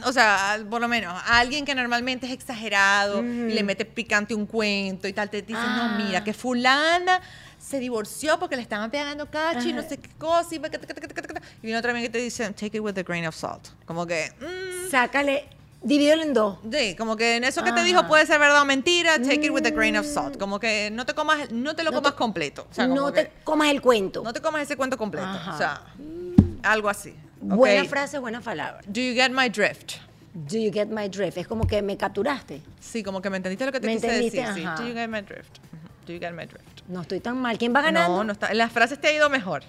[0.00, 3.84] mm, o sea, por lo menos, a alguien que normalmente es exagerado y le mete
[3.84, 5.96] picante un cuento y tal, te dice, Ah.
[5.98, 7.20] no, mira, que fulana
[7.58, 10.48] se divorció porque le estaban pegando cacho y no sé qué cosa.
[10.54, 10.60] Y, y
[11.62, 13.68] viene otra vez que te dice, take it with a grain of salt.
[13.84, 15.46] Como que, mm, Sácale,
[15.82, 16.58] divídelo en dos.
[16.72, 17.84] sí, como que en eso que te Ajá.
[17.86, 20.36] dijo puede ser verdad o mentira, take it with a grain of salt.
[20.38, 22.66] Como que no te comas, no te lo No comas te- completo.
[22.70, 24.22] O sea, como no que te comas el cuento.
[24.22, 25.26] no te comas ese cuento completo.
[25.26, 25.54] Ajá.
[25.54, 25.82] O sea,
[26.62, 27.14] algo así.
[27.40, 27.88] Buena Ok.
[27.88, 28.80] frase, buena palabra.
[28.86, 29.94] Do you get my drift?
[30.34, 31.38] Do you get my drift?
[31.38, 32.60] Es como que me capturaste.
[32.78, 34.30] Sí, como que me entendiste lo que te Me quise decir.
[34.54, 34.62] Sí.
[34.64, 34.74] ajá.
[34.80, 35.58] Do you get my drift?
[36.06, 36.82] Do you get my drift?
[36.88, 37.56] No estoy tan mal.
[37.58, 38.18] ¿Quién va ganando?
[38.18, 38.48] No, no está.
[38.50, 39.62] En las frases te ha ido mejor.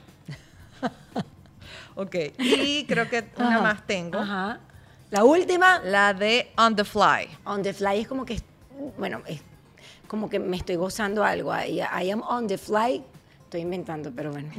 [1.96, 2.16] ok.
[2.40, 4.20] Y creo que una más tengo.
[4.20, 4.60] Ajá.
[5.12, 7.28] La última, La de on the fly.
[7.46, 8.40] on the fly, es como que,
[8.98, 9.42] bueno, es
[10.08, 11.52] como que me estoy gozando algo.
[11.54, 13.04] I, I am on the fly.
[13.44, 14.50] Estoy inventando, pero bueno.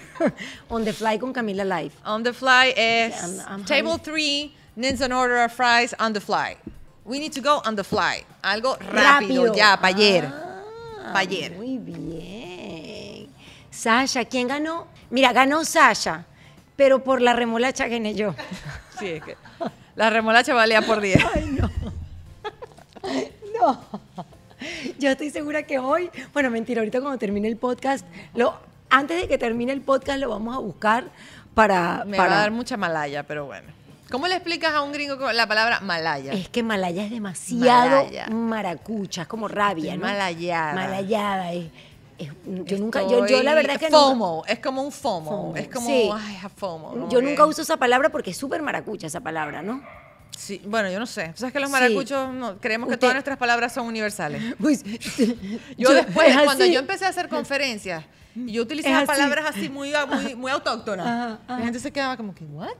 [0.70, 1.92] on the fly con Camila Live.
[2.06, 6.14] On the fly es I'm- I'm table having- three, needs an order of fries on
[6.14, 6.56] the fly.
[7.04, 8.24] We need to go on the fly.
[8.42, 10.24] Algo rápido, ya, para ayer.
[10.24, 11.50] Ah, Pa' ayer.
[11.52, 13.28] Muy bien.
[13.70, 14.86] Sasha, ¿quién ganó?
[15.10, 16.24] Mira, ganó Sasha,
[16.76, 18.34] pero por la remolacha gané yo.
[18.98, 19.36] Sí, es que
[19.96, 21.18] la remolacha valía por 10.
[23.60, 23.80] No.
[24.98, 28.54] Yo estoy segura que hoy, bueno, mentira, ahorita cuando termine el podcast, lo,
[28.90, 31.04] antes de que termine el podcast lo vamos a buscar
[31.54, 32.04] para...
[32.06, 33.68] Me para va a dar mucha malaya, pero bueno.
[34.10, 36.32] ¿Cómo le explicas a un gringo la palabra malaya?
[36.32, 38.26] Es que Malaya es demasiado Malaya.
[38.28, 40.04] maracucha, es como rabia, Estoy ¿no?
[40.06, 40.74] malayada.
[40.74, 41.52] Malayada.
[41.52, 41.70] es-
[42.18, 42.30] es-
[42.64, 45.30] yo nunca, yo, yo la verdad que nunca- FOMO, es como un FOMO.
[45.30, 46.10] FOMO, Es como, sí.
[46.12, 46.90] ay, a FOMO.
[46.90, 49.82] como yo que- nunca uso esa palabra porque es súper maracucha esa palabra, ¿no?
[50.36, 51.32] Sí, bueno, yo no sé.
[51.34, 51.72] Sabes que los Sí.
[51.72, 54.42] maracuchos no- creemos que Usted- todas nuestras palabras son universales.
[54.58, 54.82] Pues,
[55.76, 58.04] Yo, después, es cuando yo empecé a hacer conferencias,
[58.34, 59.06] yo utilizaba así.
[59.06, 61.06] palabras así muy, muy, muy autóctonas.
[61.06, 61.58] Ajá, ajá.
[61.58, 62.70] La gente se quedaba como que, ¿what?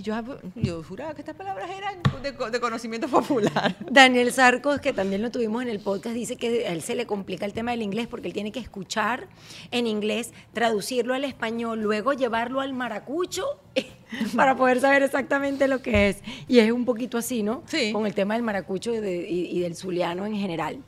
[0.00, 0.14] Y yo,
[0.54, 3.76] yo juraba que estas palabras eran de, co- de conocimiento popular.
[3.90, 7.04] Daniel Sarcos, que también lo tuvimos en el podcast, dice que a él se le
[7.04, 9.28] complica el tema del inglés porque él tiene que escuchar
[9.70, 13.44] en inglés, traducirlo al español, luego llevarlo al maracucho
[14.36, 16.22] para poder saber exactamente lo que es.
[16.48, 17.62] Y es un poquito así, ¿no?
[17.66, 17.92] Sí.
[17.92, 20.78] Con el tema del maracucho y, de- y- y del zuliano en general.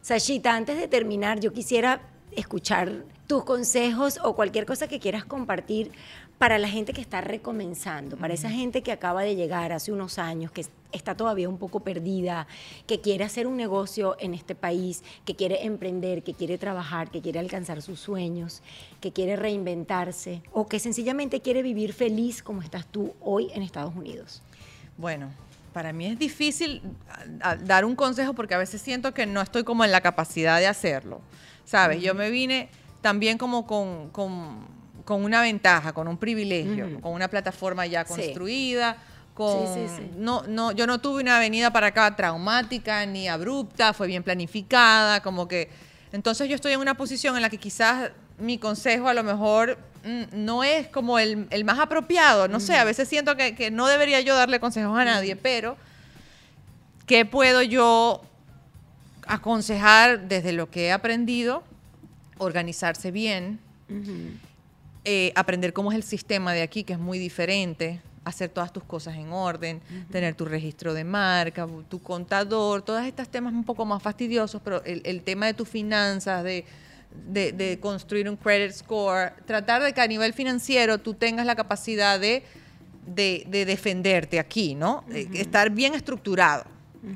[0.00, 2.00] Sashita, antes de terminar, yo quisiera
[2.32, 5.90] escuchar tus consejos o cualquier cosa que quieras compartir
[6.38, 10.18] para la gente que está recomenzando, para esa gente que acaba de llegar hace unos
[10.18, 12.46] años, que está todavía un poco perdida,
[12.86, 17.22] que quiere hacer un negocio en este país, que quiere emprender, que quiere trabajar, que
[17.22, 18.62] quiere alcanzar sus sueños,
[19.00, 23.94] que quiere reinventarse o que sencillamente quiere vivir feliz como estás tú hoy en Estados
[23.96, 24.42] Unidos.
[24.98, 25.30] Bueno,
[25.72, 26.82] para mí es difícil
[27.40, 30.02] a- a- dar un consejo porque a veces siento que no estoy como en la
[30.02, 31.20] capacidad de hacerlo.
[31.64, 32.00] ¿Sabes?
[32.02, 32.68] Yo me vine
[33.00, 34.75] también como con, con-
[35.06, 38.08] con una ventaja, con un privilegio, con una plataforma ya Sí.
[38.12, 38.98] construida.
[39.32, 40.10] Con, Sí, sí, sí.
[40.16, 45.22] No, no, yo no tuve una venida para acá traumática ni abrupta, fue bien planificada,
[45.22, 45.70] como que...
[46.12, 49.78] Entonces yo estoy en una posición en la que quizás mi consejo a lo mejor
[50.04, 53.70] mm, no es como el, el más apropiado, no sé, a veces siento que, que
[53.70, 55.76] no debería yo darle consejos a nadie, pero
[57.06, 58.22] ¿qué puedo yo
[59.26, 61.62] aconsejar desde lo que he aprendido?
[62.38, 63.58] Organizarse bien,
[65.06, 68.82] eh, aprender cómo es el sistema de aquí, que es muy diferente, hacer todas tus
[68.82, 69.80] cosas en orden,
[70.10, 74.82] tener tu registro de marca, tu contador, todos estos temas un poco más fastidiosos, pero
[74.84, 76.64] el, el tema de tus finanzas, de,
[77.28, 81.54] de- de construir un credit score, tratar de que a nivel financiero tú tengas la
[81.54, 82.42] capacidad de,
[83.06, 85.04] de- de defenderte aquí, ¿no?
[85.12, 86.64] Eh, estar bien estructurado.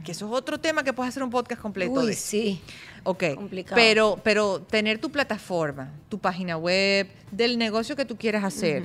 [0.05, 2.13] Que eso es otro tema que puedes hacer un podcast completo Uy, de.
[2.15, 2.61] sí.
[3.03, 3.75] Ok, Complicado.
[3.77, 8.83] pero, pero tener tu plataforma, tu página web, del negocio que tú quieres hacer,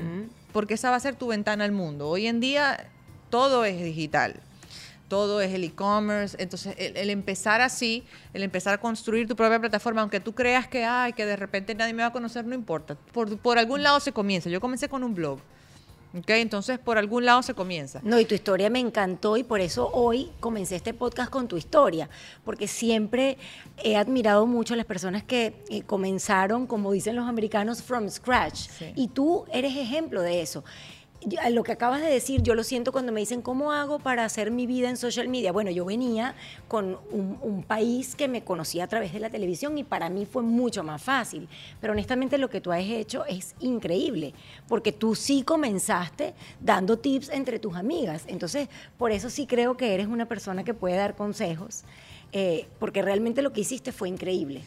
[0.51, 2.09] porque esa va a ser tu ventana al mundo.
[2.09, 2.87] Hoy en día
[3.29, 4.39] todo es digital,
[5.09, 8.03] todo es el e-commerce, entonces el, el empezar así,
[8.33, 11.75] el empezar a construir tu propia plataforma, aunque tú creas que, ay, que de repente
[11.75, 14.49] nadie me va a conocer, no importa, por, por algún lado se comienza.
[14.49, 15.39] Yo comencé con un blog,
[16.17, 17.99] ok, entonces por algún lado se comienza.
[18.03, 21.57] No, y tu historia me encantó y por eso hoy comencé este podcast con tu
[21.57, 22.09] historia,
[22.43, 23.37] porque siempre
[23.83, 28.69] he admirado mucho a las personas que eh, comenzaron, como dicen los americanos, from scratch.
[28.69, 28.93] Sí.
[28.95, 30.63] Y tú eres ejemplo de eso.
[31.25, 34.23] Yo- lo que acabas de decir, yo lo siento cuando me dicen, ¿cómo hago para
[34.25, 35.51] hacer mi vida en social media?
[35.51, 36.35] Bueno, yo venía
[36.67, 40.25] con un, un país que me conocía a través de la televisión y para mí
[40.25, 41.47] fue mucho más fácil.
[41.81, 44.33] Pero honestamente lo que tú has hecho es increíble,
[44.67, 48.23] porque tú sí comenzaste dando tips entre tus amigas.
[48.27, 51.83] Entonces, por eso sí creo que eres una persona que puede dar consejos,
[52.31, 54.61] eh, porque realmente lo que hiciste fue increíble.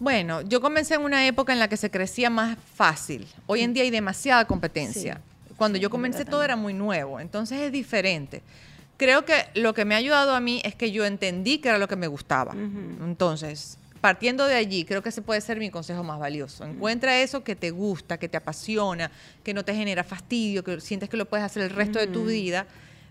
[0.00, 3.26] Bueno, yo comencé en una época en la que se crecía más fácil.
[3.46, 5.20] Hoy en día hay demasiada competencia.
[5.56, 8.42] Cuando yo comencé todo era muy nuevo, entonces es diferente.
[8.96, 11.78] Creo que lo que me ha ayudado a mí es que yo entendí que era
[11.78, 12.54] lo que me gustaba.
[12.54, 16.64] Entonces, partiendo de allí, creo que ese puede ser mi consejo más valioso.
[16.64, 19.10] Encuentra eso que te gusta, que te apasiona,
[19.42, 22.26] que no te genera fastidio, que sientes que lo puedes hacer el resto de tu
[22.26, 22.66] vida.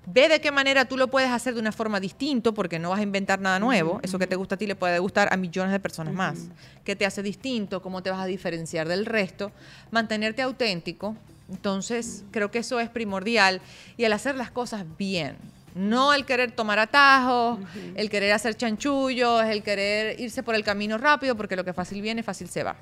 [0.05, 2.99] Ve de qué manera tú lo puedes hacer de una forma distinta, porque no vas
[2.99, 3.99] a inventar nada nuevo.
[4.03, 6.49] Eso que te gusta a ti le puede gustar a millones de personas más.
[6.83, 7.81] ¿Qué te hace distinto?
[7.81, 9.51] ¿Cómo te vas a diferenciar del resto?
[9.91, 11.15] Mantenerte auténtico.
[11.53, 13.61] Entonces, creo que eso es primordial.
[13.95, 15.37] Y al hacer las cosas bien,
[15.75, 17.59] no el querer tomar atajos,
[17.95, 22.01] el querer hacer chanchullos, el querer irse por el camino rápido, porque lo que fácil
[22.01, 22.75] viene, fácil se va.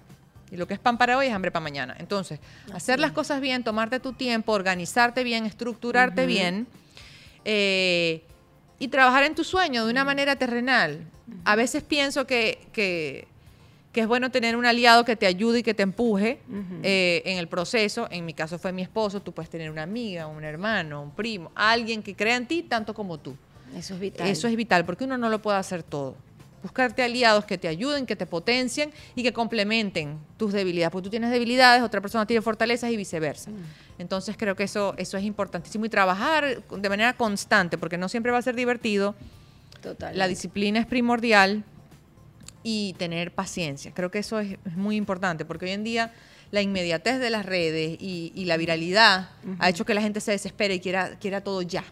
[0.52, 1.96] Y lo que es pan para hoy es hambre para mañana.
[2.00, 2.40] Entonces,
[2.74, 6.68] hacer las cosas bien, tomarte tu tiempo, organizarte bien, estructurarte bien
[7.46, 8.24] eh,
[8.80, 11.06] y trabajar en tu sueño de una manera terrenal.
[11.46, 13.28] A veces pienso que, que,
[13.92, 16.40] que es bueno tener un aliado que te ayude y que te empuje
[16.82, 18.08] eh, en el proceso.
[18.10, 21.52] En mi caso fue mi esposo, tú puedes tener una amiga, un hermano, un primo,
[21.56, 23.36] alguien que crea en ti tanto como tú.
[23.76, 24.28] Eso es vital.
[24.28, 26.16] Eso es vital, porque uno no lo puede hacer todo.
[26.62, 30.92] Buscarte aliados que te ayuden, que te potencien y que complementen tus debilidades.
[30.92, 33.50] Porque tú tienes debilidades, otra persona tiene fortalezas y viceversa.
[33.98, 35.86] Entonces creo que eso, eso es importantísimo.
[35.86, 39.16] Y trabajar de manera constante, porque no siempre va a ser divertido.
[39.82, 40.16] Total.
[40.16, 41.64] La disciplina es primordial
[42.64, 43.92] y tener paciencia.
[43.94, 46.14] Creo que eso es, es muy importante, porque hoy en día
[46.52, 50.32] la inmediatez de las redes y, y la viralidad ha hecho que la gente se
[50.32, 51.84] desespere y quiera, quiera todo ya.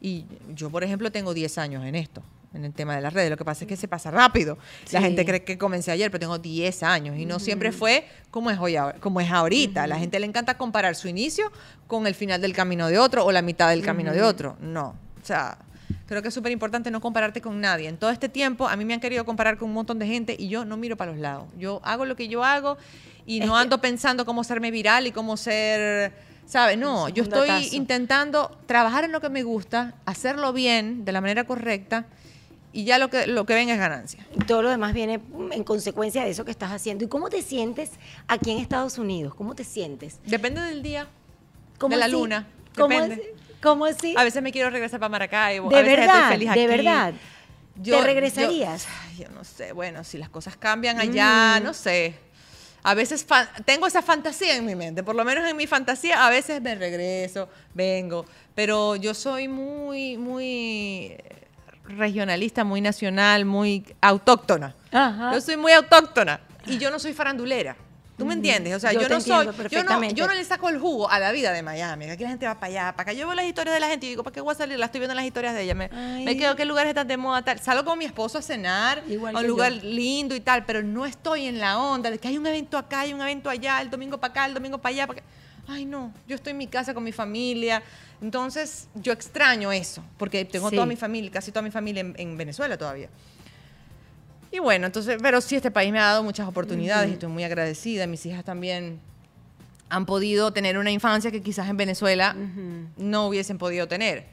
[0.00, 0.24] Y
[0.54, 2.22] yo, por ejemplo, tengo 10 años en esto,
[2.54, 3.30] en el tema de las redes.
[3.30, 4.56] Lo que pasa es que se pasa rápido.
[4.92, 8.50] La gente cree que comencé ayer, pero tengo 10 años y no siempre fue como
[8.50, 9.82] es, hoy, como es ahorita.
[9.82, 11.52] A la gente le encanta comparar su inicio
[11.86, 14.56] con el final del camino de otro o la mitad del camino de otro.
[14.60, 14.94] No.
[15.20, 15.58] O sea,
[16.06, 17.88] creo que es súper importante no compararte con nadie.
[17.88, 20.36] En todo este tiempo, a mí me han querido comparar con un montón de gente
[20.38, 21.48] y yo no miro para los lados.
[21.58, 22.76] Yo hago lo que yo hago
[23.26, 26.12] y Es no ando pensando cómo serme viral y cómo ser...
[26.46, 26.76] ¿Sabes?
[26.78, 31.44] No, yo estoy intentando trabajar en lo que me gusta, hacerlo bien, de la manera
[31.44, 32.06] correcta,
[32.72, 34.26] y ya lo que, lo que venga es ganancia.
[34.34, 35.20] Y todo lo demás viene
[35.52, 37.04] en consecuencia de eso que estás haciendo.
[37.04, 37.92] ¿Y cómo te sientes
[38.26, 39.34] aquí en Estados Unidos?
[39.36, 40.18] ¿Cómo te sientes?
[40.26, 41.06] Depende del día,
[41.78, 42.12] ¿Cómo de la así?
[42.12, 42.48] luna.
[42.76, 43.34] ¿Cómo depende.
[43.62, 44.14] ¿Cómo así?
[44.16, 46.76] A veces me quiero regresar para Maracaibo, de a veces verdad, estoy feliz de aquí.
[46.84, 47.14] verdad.
[47.76, 48.86] Yo- ¿Te regresarías?
[49.18, 52.14] Yo, no sé, bueno, si las cosas cambian allá, no sé.
[52.82, 53.26] A veces
[53.66, 56.74] tengo esa fantasía en mi mente, por lo menos en mi fantasía, a veces me
[56.74, 61.16] regreso, vengo, pero yo soy muy, muy
[61.84, 64.74] regionalista, muy nacional, muy autóctona.
[64.92, 65.32] Ajá.
[65.34, 67.76] Yo soy muy autóctona y yo no soy farandulera.
[68.20, 68.74] ¿Tú me entiendes?
[68.76, 71.32] O sea, Yo no soy, yo no, yo no le saco el jugo a la
[71.32, 72.04] vida de Miami.
[72.10, 73.12] Aquí la gente va para allá, para acá.
[73.14, 74.78] Yo veo las historias de la gente y digo, ¿para qué voy a salir?
[74.78, 75.74] La estoy viendo en las historias de ella.
[75.74, 76.24] Me, Ay.
[76.24, 77.42] me quedo, ¿qué lugares están de moda?
[77.42, 77.58] Tal.
[77.58, 79.80] Salgo con mi esposo a cenar Igual a un lugar yo.
[79.88, 83.00] lindo y tal, pero no estoy en la onda de que hay un evento acá,
[83.00, 85.06] hay un evento allá, el domingo para acá, el domingo para allá.
[85.06, 85.28] para acá.
[85.68, 87.82] Ay, no, yo estoy en mi casa con mi familia.
[88.20, 90.74] Entonces, yo extraño eso, porque tengo Sí.
[90.76, 93.08] toda mi familia, casi toda mi familia en, en Venezuela todavía.
[94.52, 97.44] Y bueno, entonces, pero sí, este país me ha dado muchas oportunidades y estoy muy
[97.44, 98.06] agradecida.
[98.06, 98.98] Mis hijas también
[99.88, 102.34] han podido tener una infancia que quizás en Venezuela
[102.96, 104.26] no hubiesen podido tener.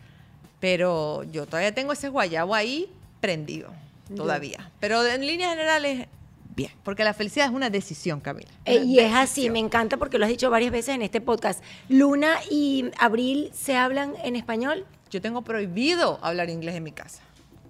[0.59, 2.89] Pero yo todavía tengo ese guayabo ahí
[3.21, 3.69] prendido,
[4.15, 4.71] todavía.
[4.79, 6.07] Pero en líneas generales,
[6.55, 8.49] bien, porque la felicidad es una decisión, Camila.
[8.65, 9.53] Eh, Una y es así, decisión.
[9.53, 11.63] me encanta porque lo has dicho varias veces en este podcast.
[11.89, 14.83] Luna y Abril se hablan en español.
[15.11, 17.21] Yo tengo prohibido hablar inglés en mi casa.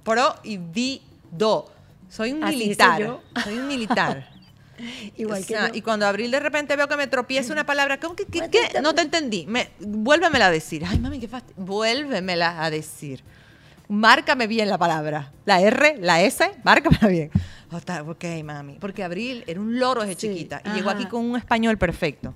[0.05, 1.76] Prohibido.
[2.09, 3.01] Soy un Así soy militar.
[3.01, 3.21] yo.
[3.43, 4.29] Soy un militar.
[5.17, 5.59] Igual O que yo.
[5.73, 8.49] Y cuando abril de repente veo que me tropieza una palabra, ¿cómo que, que- No
[8.51, 8.69] qué?
[8.73, 9.45] te- No te entendí.
[9.47, 10.83] Me, vuélvemela a decir.
[10.87, 11.55] Ay, mami, qué fastidio.
[11.63, 13.23] Vuélvemela a decir.
[13.89, 15.31] Márcame bien la palabra.
[15.45, 17.31] La R, la S, márcamela bien.
[17.71, 18.77] Oh, está, ok, mami.
[18.79, 20.99] Porque Abril era un loro desde Sí, chiquita y llegó ajá.
[20.99, 22.33] aquí con un español perfecto.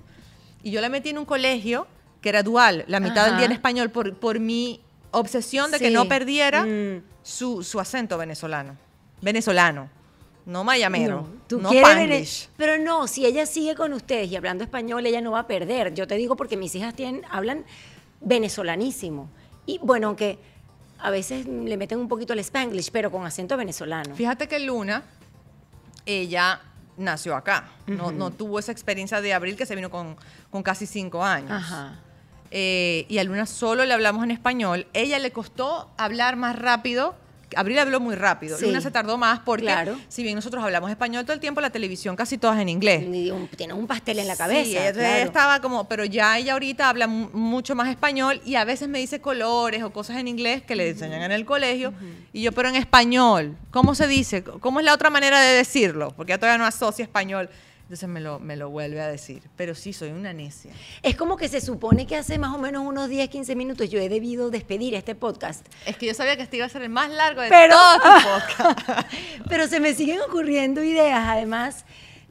[0.62, 1.86] Y yo la metí en un colegio
[2.20, 3.58] que era dual, la mitad del día en Ajá.
[3.58, 7.02] español por, por mi obsesión de que no perdiera Mm.
[7.22, 8.76] su, su acento venezolano.
[9.22, 9.88] Venezolano.
[10.44, 11.22] No mayamero.
[11.22, 12.48] No, tú no quieres vene- panglish.
[12.56, 15.94] Pero no, si ella sigue con ustedes y hablando español, ella no va a perder.
[15.94, 17.64] Yo te digo porque mis hijas tienen, hablan
[18.20, 19.28] venezolanísimo.
[19.66, 20.38] Y bueno, aunque
[20.98, 24.14] a veces le meten un poquito el spanglish, pero con acento venezolano.
[24.16, 25.04] Fíjate que Luna,
[26.06, 26.60] ella
[26.96, 27.68] nació acá.
[27.86, 30.16] no, no tuvo esa experiencia de abril que se vino con,
[30.50, 31.50] con casi cinco años.
[31.52, 32.00] Ajá.
[32.50, 34.86] eh, y a Luna solo le hablamos en español.
[34.92, 37.14] Ella le costó hablar más rápido.
[37.56, 38.56] Abril habló muy rápido.
[38.58, 38.66] Sí.
[38.66, 39.98] Luna se tardó más porque, Claro.
[40.08, 43.04] si bien nosotros hablamos español todo el tiempo, la televisión casi todas en inglés.
[43.56, 44.64] Tienes un pastel en la cabeza.
[44.64, 45.24] Sí, ella claro.
[45.24, 48.98] estaba como, pero ya ella ahorita habla mu- mucho más español y a veces me
[48.98, 51.92] dice colores o cosas en inglés que le enseñan en el colegio.
[52.32, 54.42] Y yo, pero en español, ¿cómo se dice?
[54.42, 56.12] ¿Cómo es la otra manera de decirlo?
[56.16, 57.48] Porque ella todavía no asocia español.
[57.92, 59.42] Entonces me lo, me lo vuelve a decir.
[59.54, 60.72] Pero sí, soy una necia.
[61.02, 64.00] Es como que se supone que hace más o menos unos 10, 15 minutos yo
[64.00, 65.66] he debido despedir este podcast.
[65.84, 67.98] Es que yo sabía que este iba a ser el más largo de Pero- todo
[68.00, 69.12] tu podcast.
[69.46, 71.20] Pero se me siguen ocurriendo ideas.
[71.22, 71.84] Además,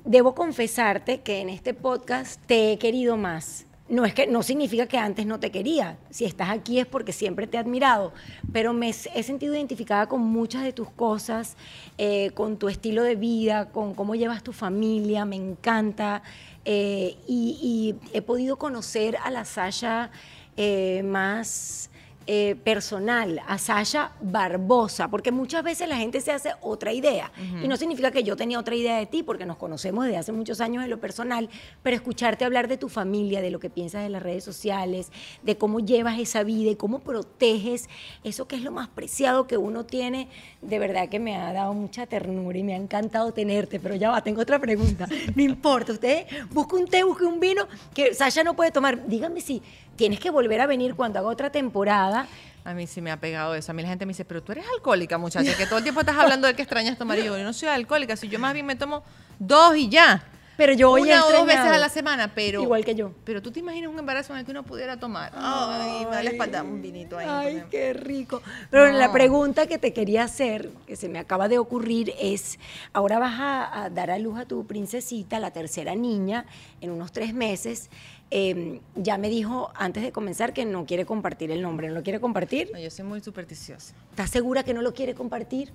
[0.04, 3.68] debo confesarte que en este podcast te he querido más.
[3.92, 5.98] No es que no significa que antes no te quería.
[6.10, 8.14] Si estás aquí es porque siempre te he admirado.
[8.54, 11.58] Pero me he sentido identificada con muchas de tus cosas,
[11.98, 15.26] eh, con tu estilo de vida, con cómo llevas tu familia.
[15.26, 16.24] Me encanta.
[16.64, 20.10] Eh, y, y he podido conocer a la Sasha
[20.58, 21.91] eh, más
[22.28, 27.32] eh, personal, a Sasha Barbosa, porque muchas veces la gente se hace otra idea.
[27.64, 30.32] Y no significa que yo tenía otra idea de ti, porque nos conocemos desde hace
[30.32, 31.50] muchos años en lo personal,
[31.84, 35.12] pero escucharte hablar de tu familia, de lo que piensas de las redes sociales,
[35.44, 37.90] de cómo llevas esa vida y cómo proteges
[38.24, 40.28] eso que es lo más preciado que uno tiene,
[40.62, 44.12] de verdad que me ha dado mucha ternura y me ha encantado tenerte, pero ya
[44.12, 45.08] va, tengo otra pregunta.
[45.36, 49.08] No importa, usted busque un té, busque un vino que Sasha no puede tomar.
[49.08, 49.62] Dígame si
[49.96, 52.28] tienes que volver a venir cuando haga otra temporada.
[52.64, 53.72] A mí sí me ha pegado eso.
[53.72, 56.02] A mí la gente me dice, pero tú eres alcohólica, muchacha, que todo el tiempo
[56.02, 57.18] estás hablando de que extrañas tomar.
[57.18, 59.04] Y yo, yo no soy alcohólica, si yo más bien me tomo
[59.40, 60.24] dos y ya.
[60.58, 62.62] Pero yo he Una o dos veces a la semana, pero...
[62.62, 63.14] Igual que yo.
[63.24, 65.32] Pero tú te imaginas un embarazo en el que uno pudiera tomar.
[65.34, 67.28] Ay, me da la espalda un vinito ahí.
[67.28, 68.44] Ay, qué rico.
[68.70, 68.98] Pero No.
[69.00, 72.60] la pregunta que te quería hacer, que se me acaba de ocurrir, es,
[72.94, 76.46] ahora vas a, a dar a luz a tu princesita, la tercera niña,
[76.80, 77.90] en unos tres meses.
[78.34, 81.90] Eh, ya me dijo antes de comenzar que no quiere compartir el nombre.
[81.90, 82.70] ¿No lo quiere compartir?
[82.72, 83.94] No, yo soy muy supersticiosa.
[84.10, 85.74] ¿Estás segura que no lo quiere compartir?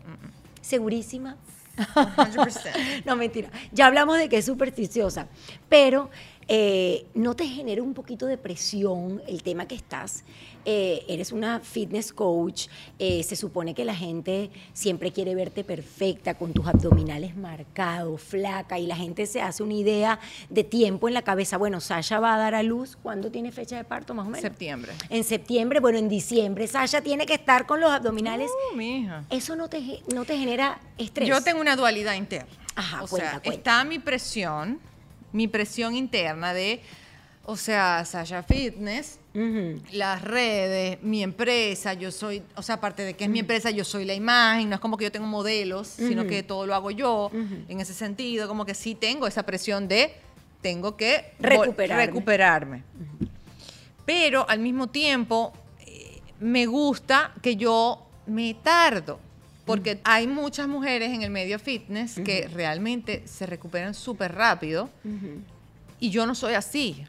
[0.62, 1.36] ¿Segurísima?
[1.76, 3.04] 100%.
[3.04, 3.50] no, mentira.
[3.72, 5.28] Ya hablamos de que es supersticiosa,
[5.68, 6.11] pero
[6.49, 10.24] eh, ¿no te genera un poquito de presión el tema que estás?
[10.68, 12.66] Eh, eres una fitness coach,
[12.99, 18.76] eh, se supone que la gente siempre quiere verte perfecta, con tus abdominales marcados, flaca,
[18.78, 20.18] y la gente se hace una idea
[20.51, 21.57] de tiempo en la cabeza.
[21.57, 24.42] Bueno, Sasha va a dar a luz, ¿cuándo tiene fecha de parto más o menos?
[24.42, 24.92] Septiembre.
[25.09, 28.51] En septiembre, bueno, en diciembre, Sasha tiene que estar con los abdominales.
[28.72, 29.24] Uh, mija.
[29.30, 31.28] ¿Eso no te, no te genera estrés?
[31.28, 32.51] Yo tengo una dualidad interna.
[32.74, 33.57] Ajá, o cuenta, sea, cuenta.
[33.57, 34.80] está mi presión,
[35.33, 36.81] mi presión interna de,
[37.45, 39.18] o sea, Sasha Fitness,
[39.93, 43.85] las redes, mi empresa, yo soy, o sea, aparte de que es mi empresa, yo
[43.85, 46.91] soy la imagen, no es como que yo tengo modelos, sino que todo lo hago
[46.91, 47.31] yo,
[47.68, 50.14] en ese sentido, como que sí tengo esa presión de,
[50.62, 52.07] tengo que Recuperarme.
[52.07, 52.83] recuperarme.
[54.07, 55.53] Pero al mismo tiempo,
[55.87, 59.20] eh, me gusta que yo me tardo.
[59.66, 64.88] Porque hay muchas mujeres en el medio fitness que realmente se recuperan súper rápido.
[66.00, 67.04] Y yo no soy así.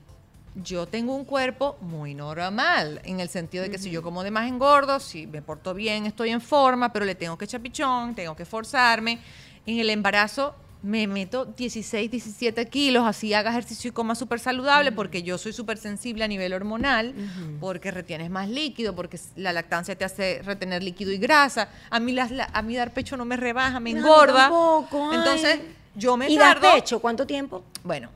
[0.56, 4.32] Yo tengo un cuerpo muy normal, en el sentido de que si yo como de
[4.32, 8.16] más engordo, si me porto bien, estoy en forma, pero le tengo que echar pichón,
[8.16, 9.20] tengo que esforzarme.
[9.68, 14.92] En el embarazo me meto 16, 17 kilos, así haga ejercicio y coma súper saludable,
[14.92, 17.14] porque yo soy súper sensible a nivel hormonal,
[17.60, 21.70] porque retienes más líquido, porque la lactancia te hace retener líquido y grasa.
[21.90, 24.44] A mí, las- la- a mí dar pecho no me rebaja, me No, engorda.
[24.44, 25.14] tampoco.
[25.14, 25.60] Entonces,
[25.96, 26.72] yo me ¿Y tardo.
[26.74, 27.00] pecho?
[27.00, 27.64] ¿Cuánto tiempo?
[27.84, 28.10] Bueno,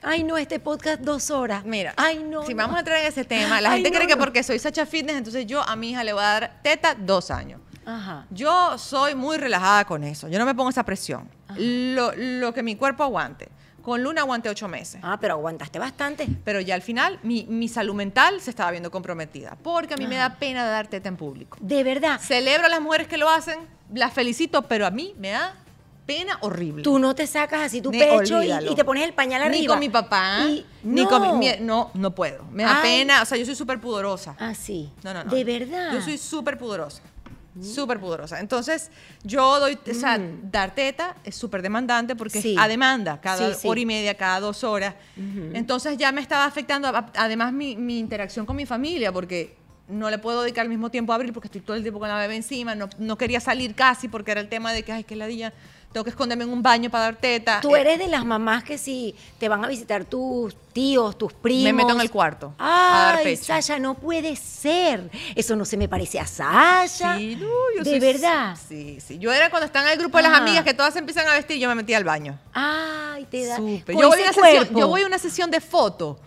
[0.00, 1.64] Ay, no, este podcast dos horas.
[1.64, 2.44] Mira, Ay, no.
[2.46, 2.58] si no.
[2.58, 4.20] vamos a entrar en ese tema, la Ay, gente no, cree que no.
[4.20, 7.32] porque soy Sacha Fitness, entonces yo a mi hija le voy a dar teta dos
[7.32, 7.60] años.
[7.88, 8.26] Ajá.
[8.30, 11.28] Yo soy muy relajada con eso, yo no me pongo esa presión.
[11.56, 13.48] Lo, lo que mi cuerpo aguante.
[13.82, 15.00] Con Luna aguanté ocho meses.
[15.02, 16.28] Ah, pero aguantaste bastante.
[16.44, 20.06] Pero ya al final mi, mi salud mental se estaba viendo comprometida, porque a mí
[20.06, 21.56] me da pena dar teta en público.
[21.62, 22.20] De verdad.
[22.20, 23.58] Celebro a las mujeres que lo hacen,
[23.94, 25.54] las felicito, pero a mí me da
[26.04, 26.82] pena horrible.
[26.82, 29.58] Tú no te sacas así tu pecho y, te pones el pañal arriba.
[29.60, 31.08] Ni con mi papá, Y- ni no.
[31.08, 32.44] con mi, mi- no, no puedo.
[32.50, 32.98] Me da Ay.
[32.98, 34.34] pena, o sea, yo soy súper pudorosa.
[34.38, 34.90] Ah, sí.
[35.02, 35.30] No, no, no.
[35.30, 35.92] De verdad.
[35.92, 37.02] Yo soy súper pudorosa.
[37.62, 38.40] Súper pudorosa.
[38.40, 38.90] Entonces,
[39.24, 40.18] yo doy, o sea,
[40.50, 42.42] dar teta es súper demandante porque Mm.
[42.42, 42.52] Sí.
[42.54, 43.68] es a demanda, cada Sí, sí.
[43.68, 44.94] hora y media, cada dos horas.
[45.54, 49.56] Entonces ya me estaba afectando, a- además, mi, mi interacción con mi familia, porque
[49.88, 52.08] no le puedo dedicar el mismo tiempo a Abril porque estoy todo el tiempo con
[52.08, 52.74] la bebé encima.
[52.74, 55.52] No, no quería salir casi porque era el tema de que, ay, que ladilla,
[55.98, 57.60] tengo que esconderme en un baño para dar teta.
[57.60, 61.32] Tú Eh, eres de las mamás que si te van a visitar tus tíos, tus
[61.32, 61.64] primos.
[61.64, 63.46] Me meto en el cuarto a dar Ay, pecho.
[63.46, 65.10] Sasha, no puede ser.
[65.34, 67.16] Eso no se me parece a Sasha.
[67.18, 68.56] Sí, no, yo de soy- verdad.
[68.68, 69.18] Sí, sí.
[69.18, 70.42] Yo era cuando están en el grupo de las Ajá.
[70.42, 72.38] amigas que todas se empiezan a vestir, yo me metí al baño.
[72.52, 73.56] Ay, te da.
[73.56, 73.62] Yo
[74.08, 76.18] voy, sesión, yo voy a una sesión de fotos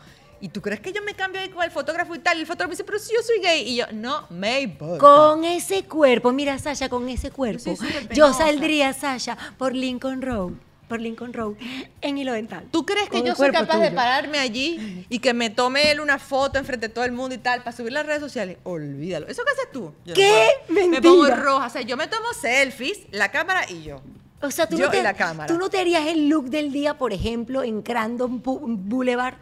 [0.41, 2.37] ¿y tú crees que yo me cambio ahí con el fotógrafo y tal?
[2.37, 3.69] Y el fotógrafo me dice, pero si yo soy gay.
[3.69, 4.97] Y yo, no me importa.
[4.97, 7.75] Con ese cuerpo, mira Sasha, con ese cuerpo,
[8.13, 10.51] yo saldría, Sasha, por Lincoln Road,
[10.89, 11.53] por Lincoln Road,
[12.01, 12.65] en hilo dental.
[12.71, 16.19] ¿Tú crees que yo soy capaz de pararme allí y que me tome él una
[16.19, 18.57] foto enfrente de todo el mundo y tal para subir las redes sociales?
[18.63, 19.27] Olvídalo.
[19.27, 19.93] ¿Eso qué haces tú?
[20.05, 20.47] Yo no ¿Qué?
[20.67, 20.89] puedo.
[20.89, 21.41] Me pongo Mentira.
[21.43, 21.67] roja.
[21.67, 24.01] O sea, yo me tomo selfies, la cámara y yo.
[24.43, 25.45] O sea, tú Yo no, te, y la cámara.
[25.53, 29.35] tú no te harías el look del día, por ejemplo, en Crandon Boulevard,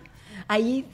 [0.50, 0.86] ahí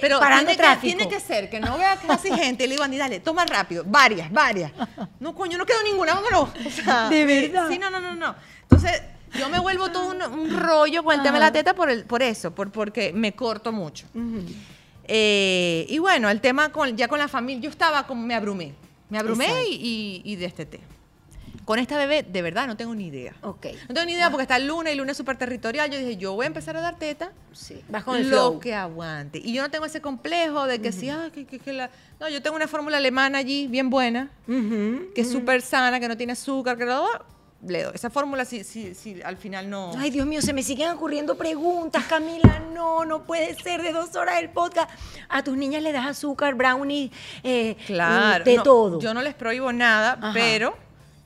[0.00, 0.96] Pero parando tiene que, tráfico.
[0.96, 3.84] tiene que ser que no vea casi gente y le digo, Andy, dale, toma rápido,
[3.86, 4.72] varias, varias.
[5.20, 6.48] No, coño, no quedó ninguna, vámonos.
[6.66, 7.68] O sea, ¿De verdad?
[7.68, 8.34] Sí, no, no, no, no.
[8.62, 9.02] Entonces,
[9.38, 12.04] yo me vuelvo todo un, un rollo con el tema de la teta por, el,
[12.04, 14.06] por eso, por, porque me corto mucho.
[15.04, 18.72] Eh, y bueno, el tema con, ya con la familia, yo estaba como, me abrumé.
[19.10, 19.68] Me abrumé Exacto.
[19.70, 20.80] y, y, y desteté.
[21.64, 23.34] Con esta bebé, de verdad, no tengo ni idea.
[23.42, 23.66] Ok.
[23.88, 25.90] No tengo ni idea porque está el lunes y lunes súper territorial.
[25.90, 28.60] Yo dije, yo voy a empezar a dar teta Sí, vas con el lo flow.
[28.60, 29.38] que aguante.
[29.38, 31.90] Y yo no tengo ese complejo de que si, ah, que, que- que la...
[32.18, 36.16] No, yo tengo una fórmula alemana allí, bien buena, que es súper sana, que no
[36.16, 37.06] tiene azúcar, que no...
[37.64, 37.92] Le doy.
[37.94, 39.92] Esa fórmula, si, si, si al final no...
[39.96, 42.60] Ay, Dios mío, se me siguen ocurriendo preguntas, Camila.
[42.74, 44.90] No, no puede ser de dos horas el podcast.
[45.28, 47.12] A tus niñas le das azúcar, brownie,
[47.44, 48.42] eh, Claro.
[48.44, 49.00] de no, todo.
[49.00, 50.32] Yo no les prohíbo nada, Ajá.
[50.34, 50.76] pero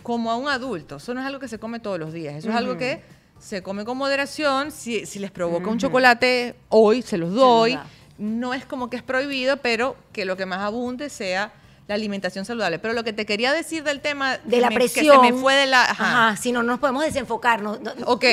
[0.07, 0.97] como a un adulto.
[0.97, 2.37] Eso no es algo que se come todos los días.
[2.37, 3.03] Eso es algo que
[3.41, 4.71] se come con moderación.
[4.71, 7.77] Si, si les provoca un chocolate hoy, se los doy.
[8.17, 11.53] no es como que es prohibido, pero que lo que más abunde sea
[11.89, 12.79] la alimentación saludable.
[12.79, 15.21] Pero lo que te quería decir del tema de la me- presión.
[15.23, 15.83] que se me fue de la...
[15.83, 16.29] ajá.
[16.29, 17.61] Ajá, si no nos podemos desenfocar.
[17.61, 18.25] no- no- Ok.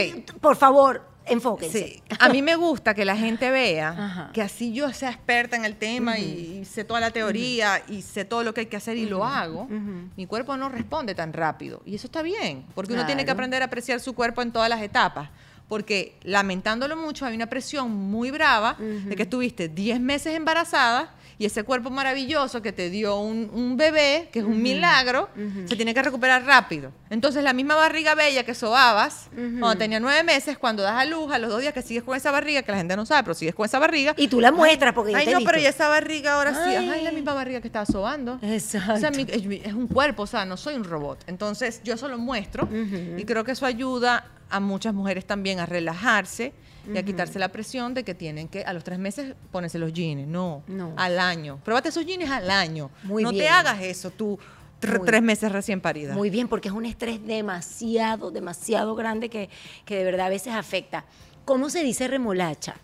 [0.42, 1.88] Por favor, enfóquense.
[1.88, 2.04] Sí.
[2.20, 4.30] A mí me gusta que la gente vea Ajá.
[4.34, 8.02] que así yo sea experta en el tema y, y sé toda la teoría y
[8.02, 11.34] sé todo lo que hay que hacer y lo hago, mi cuerpo no responde tan
[11.34, 11.82] rápido.
[11.86, 14.70] Y eso está bien, porque uno tiene que aprender a apreciar su cuerpo en todas
[14.70, 15.30] las etapas.
[15.70, 21.14] Porque lamentándolo mucho, hay una presión muy brava de que estuviste 10 meses embarazada
[21.44, 25.28] y ese cuerpo maravilloso que te dio un, un bebé, que es un milagro,
[25.66, 26.94] se tiene que recuperar rápido.
[27.10, 29.30] Entonces, la misma barriga bella que sobabas
[29.60, 32.16] cuando tenía nueve meses, cuando das a luz, a los dos días que sigues con
[32.16, 34.14] esa barriga, que la gente no sabe, pero sigues con esa barriga.
[34.16, 35.52] Y tú la muestras porque Ay, te no, visto.
[35.52, 36.88] pero ya esa barriga ahora sí, Ay.
[36.88, 38.40] ajá, es la misma barriga que estaba sobando.
[38.42, 38.94] Exacto.
[38.94, 41.26] O sea, mi- es, es un cuerpo, o sea, no soy un robot.
[41.28, 42.70] Entonces, yo eso lo muestro
[43.18, 46.54] y creo que eso ayuda a muchas mujeres también a relajarse
[46.92, 49.94] y a quitarse la presión de que tienen que a los tres meses ponerse los
[49.94, 50.28] jeans.
[50.28, 50.94] No, No.
[50.98, 51.60] al año.
[51.64, 52.90] Pruébate esos jeans al año.
[53.04, 54.38] Muy no te hagas eso tú
[54.82, 56.14] tr- Muy- tres meses recién parida.
[56.14, 59.50] Muy bien, porque es un estrés demasiado, demasiado grande que,
[59.86, 61.06] que de verdad a veces afecta.
[61.46, 62.76] ¿Cómo se dice remolacha?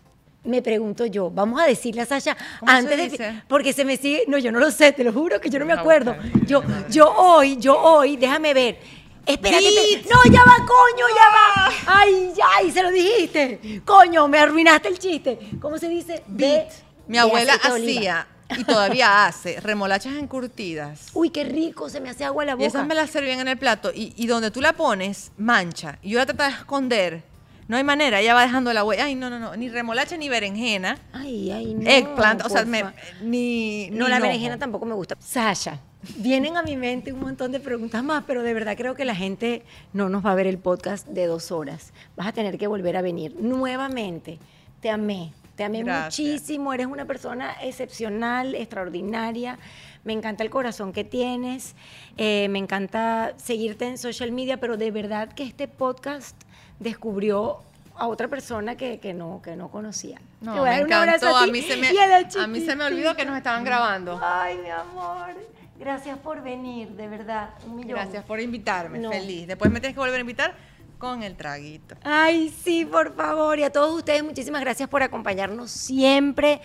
[0.42, 1.30] Me pregunto yo.
[1.30, 3.42] Vamos a decirle a Sasha ¿Cómo se antes de dice?
[3.46, 5.66] porque se me sigue, no, yo no lo sé, te lo juro que yo no
[5.66, 6.16] me acuerdo.
[6.46, 8.78] Yo yo hoy, yo hoy, déjame ver.
[9.26, 9.98] Espérate, Beat.
[9.98, 10.08] espérate.
[10.28, 11.72] No, ya va, coño, ya va.
[12.00, 13.82] Ay, ya, y se lo dijiste.
[13.84, 15.38] Coño, me arruinaste el chiste.
[15.60, 16.22] ¿Cómo se dice?
[16.26, 16.68] Beet.
[17.06, 21.08] Mi de abuela hacía y todavía hace remolachas encurtidas.
[21.14, 22.66] Uy, qué rico, se me hace agua la Y boca.
[22.66, 23.90] esas me las servían en el plato.
[23.94, 25.98] Y, y donde tú la pones, mancha.
[26.02, 27.22] Y yo la trataba de esconder.
[27.68, 29.04] No hay manera, ella va dejando la huella.
[29.04, 29.54] Ay, no, no, no.
[29.56, 30.98] Ni remolacha ni berenjena.
[31.12, 31.88] Ay, ay, no.
[31.88, 32.44] eggplant.
[32.44, 32.84] O sea, me-
[33.22, 33.90] ni.
[33.92, 35.16] No, ni la berenjena tampoco me gusta.
[35.20, 35.78] Sasha,
[36.16, 39.14] vienen a mi mente un montón de preguntas más, pero de verdad creo que la
[39.14, 41.92] gente no nos va a ver el podcast de dos horas.
[42.16, 44.38] Vas a tener que volver a venir nuevamente.
[44.80, 46.04] Te amé, te amé Gracias.
[46.18, 46.72] muchísimo.
[46.72, 49.58] Eres una persona excepcional, extraordinaria.
[50.04, 51.74] Me encanta el corazón que tienes.
[52.16, 56.34] Eh, me encanta seguirte en social media, pero de verdad que este podcast
[56.78, 57.58] descubrió
[57.94, 60.18] a otra persona que, que no, que no conocía.
[60.40, 62.74] No, Te voy a me dar un abrazo a mí, se me, a mí se
[62.74, 64.18] me olvidó que nos estaban grabando.
[64.22, 65.34] Ay, mi amor.
[65.80, 67.50] Gracias por venir, de verdad.
[67.66, 67.90] Un millón.
[67.98, 68.98] Gracias por invitarme.
[68.98, 69.10] No.
[69.10, 69.46] Feliz.
[69.48, 70.54] Después me tienes que volver a invitar
[70.98, 71.96] con el traguito.
[72.04, 73.58] Ay, sí, por favor.
[73.58, 76.60] Y a todos ustedes, muchísimas gracias por acompañarnos siempre.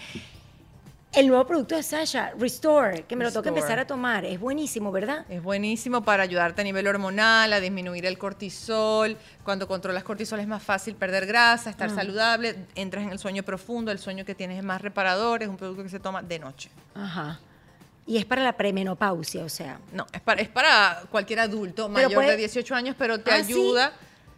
[1.14, 3.62] El nuevo producto de Sasha, Restore, que me lo tengo que Restore.
[3.62, 4.26] empezar a tomar.
[4.26, 5.26] Es buenísimo, ¿verdad?
[5.30, 9.16] Es buenísimo para ayudarte a nivel hormonal, a disminuir el cortisol.
[9.46, 11.96] Cuando controlas cortisol es más fácil perder grasa, estar Ah.
[11.96, 15.56] saludable, entras en el sueño profundo, el sueño que tienes es más reparador, es un
[15.56, 16.70] producto que se toma de noche.
[16.94, 17.40] Ajá.
[18.08, 19.80] Y es para la premenopausia, o sea.
[19.92, 23.36] No, es para, es para cualquier adulto mayor puede- de 18 años, pero te ¿Ah,
[23.36, 23.94] ayuda.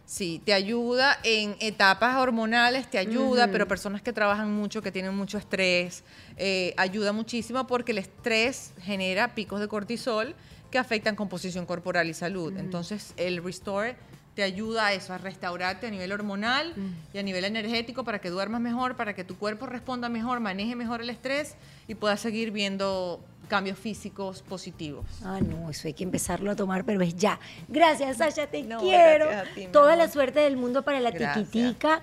[0.06, 5.14] Sí, te ayuda en etapas hormonales, te ayuda, pero personas que trabajan mucho, que tienen
[5.14, 6.02] mucho estrés,
[6.38, 10.34] eh, ayuda muchísimo porque el estrés genera picos de cortisol
[10.70, 12.56] que afectan composición corporal y salud.
[12.56, 13.96] Entonces, el Restore
[14.34, 16.72] te ayuda a eso, a restaurarte a nivel hormonal
[17.12, 20.74] y a nivel energético para que duermas mejor, para que tu cuerpo responda mejor, maneje
[20.74, 21.54] mejor el estrés
[21.86, 25.04] y puedas seguir viendo cambios físicos positivos.
[25.24, 27.40] Ah, no, eso hay que empezarlo a tomar, pero es ya.
[27.66, 29.26] Gracias, Sasha, te No, quiero.
[29.26, 31.50] gracias a ti, Toda la suerte del mundo para la Gracias.
[31.50, 32.02] tiquitica.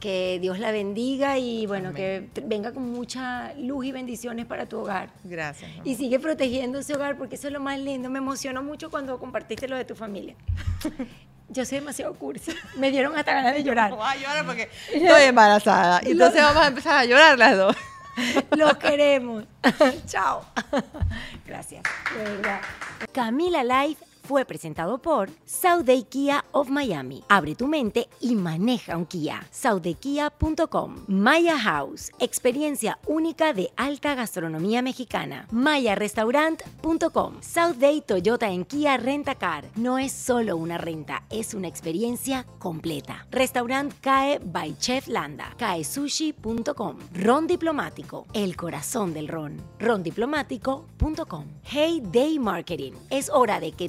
[0.00, 4.78] Que Dios la bendiga y bueno, que venga con mucha luz y bendiciones para tu
[4.80, 5.08] hogar.
[5.24, 5.70] Gracias.
[5.84, 8.10] Y sigue protegiendo ese hogar porque eso es lo más lindo.
[8.10, 10.34] Me emocionó mucho cuando compartiste lo de tu familia.
[11.48, 12.52] Yo soy demasiado cursi.
[12.76, 13.90] Me dieron hasta ganas de llorar.
[13.90, 16.00] Voy a llorar porque estoy embarazada.
[16.06, 17.76] Y entonces vamos a empezar a llorar las dos.
[18.56, 19.44] Los queremos.
[20.06, 20.44] Chao.
[21.46, 21.82] Gracias.
[22.16, 22.60] De verdad.
[23.12, 27.22] Camila Life fue presentado por Sauday Kia of Miami.
[27.28, 29.46] Abre tu mente y maneja un Kia.
[29.50, 31.04] SaudayKia.com.
[31.06, 32.10] Maya House.
[32.18, 35.46] Experiencia única de alta gastronomía mexicana.
[35.52, 37.34] MayaRestaurant.com.
[37.40, 39.66] Southday Toyota en Kia Rentacar.
[39.76, 43.26] No es solo una renta, es una experiencia completa.
[43.30, 45.54] Restaurant CAE by Chef Landa.
[45.56, 46.98] CAESushi.com.
[47.14, 48.26] Ron Diplomático.
[48.32, 49.62] El corazón del ron.
[49.78, 51.44] Rondiplomático.com.
[51.62, 52.92] Hey Day Marketing.
[53.10, 53.88] Es hora de que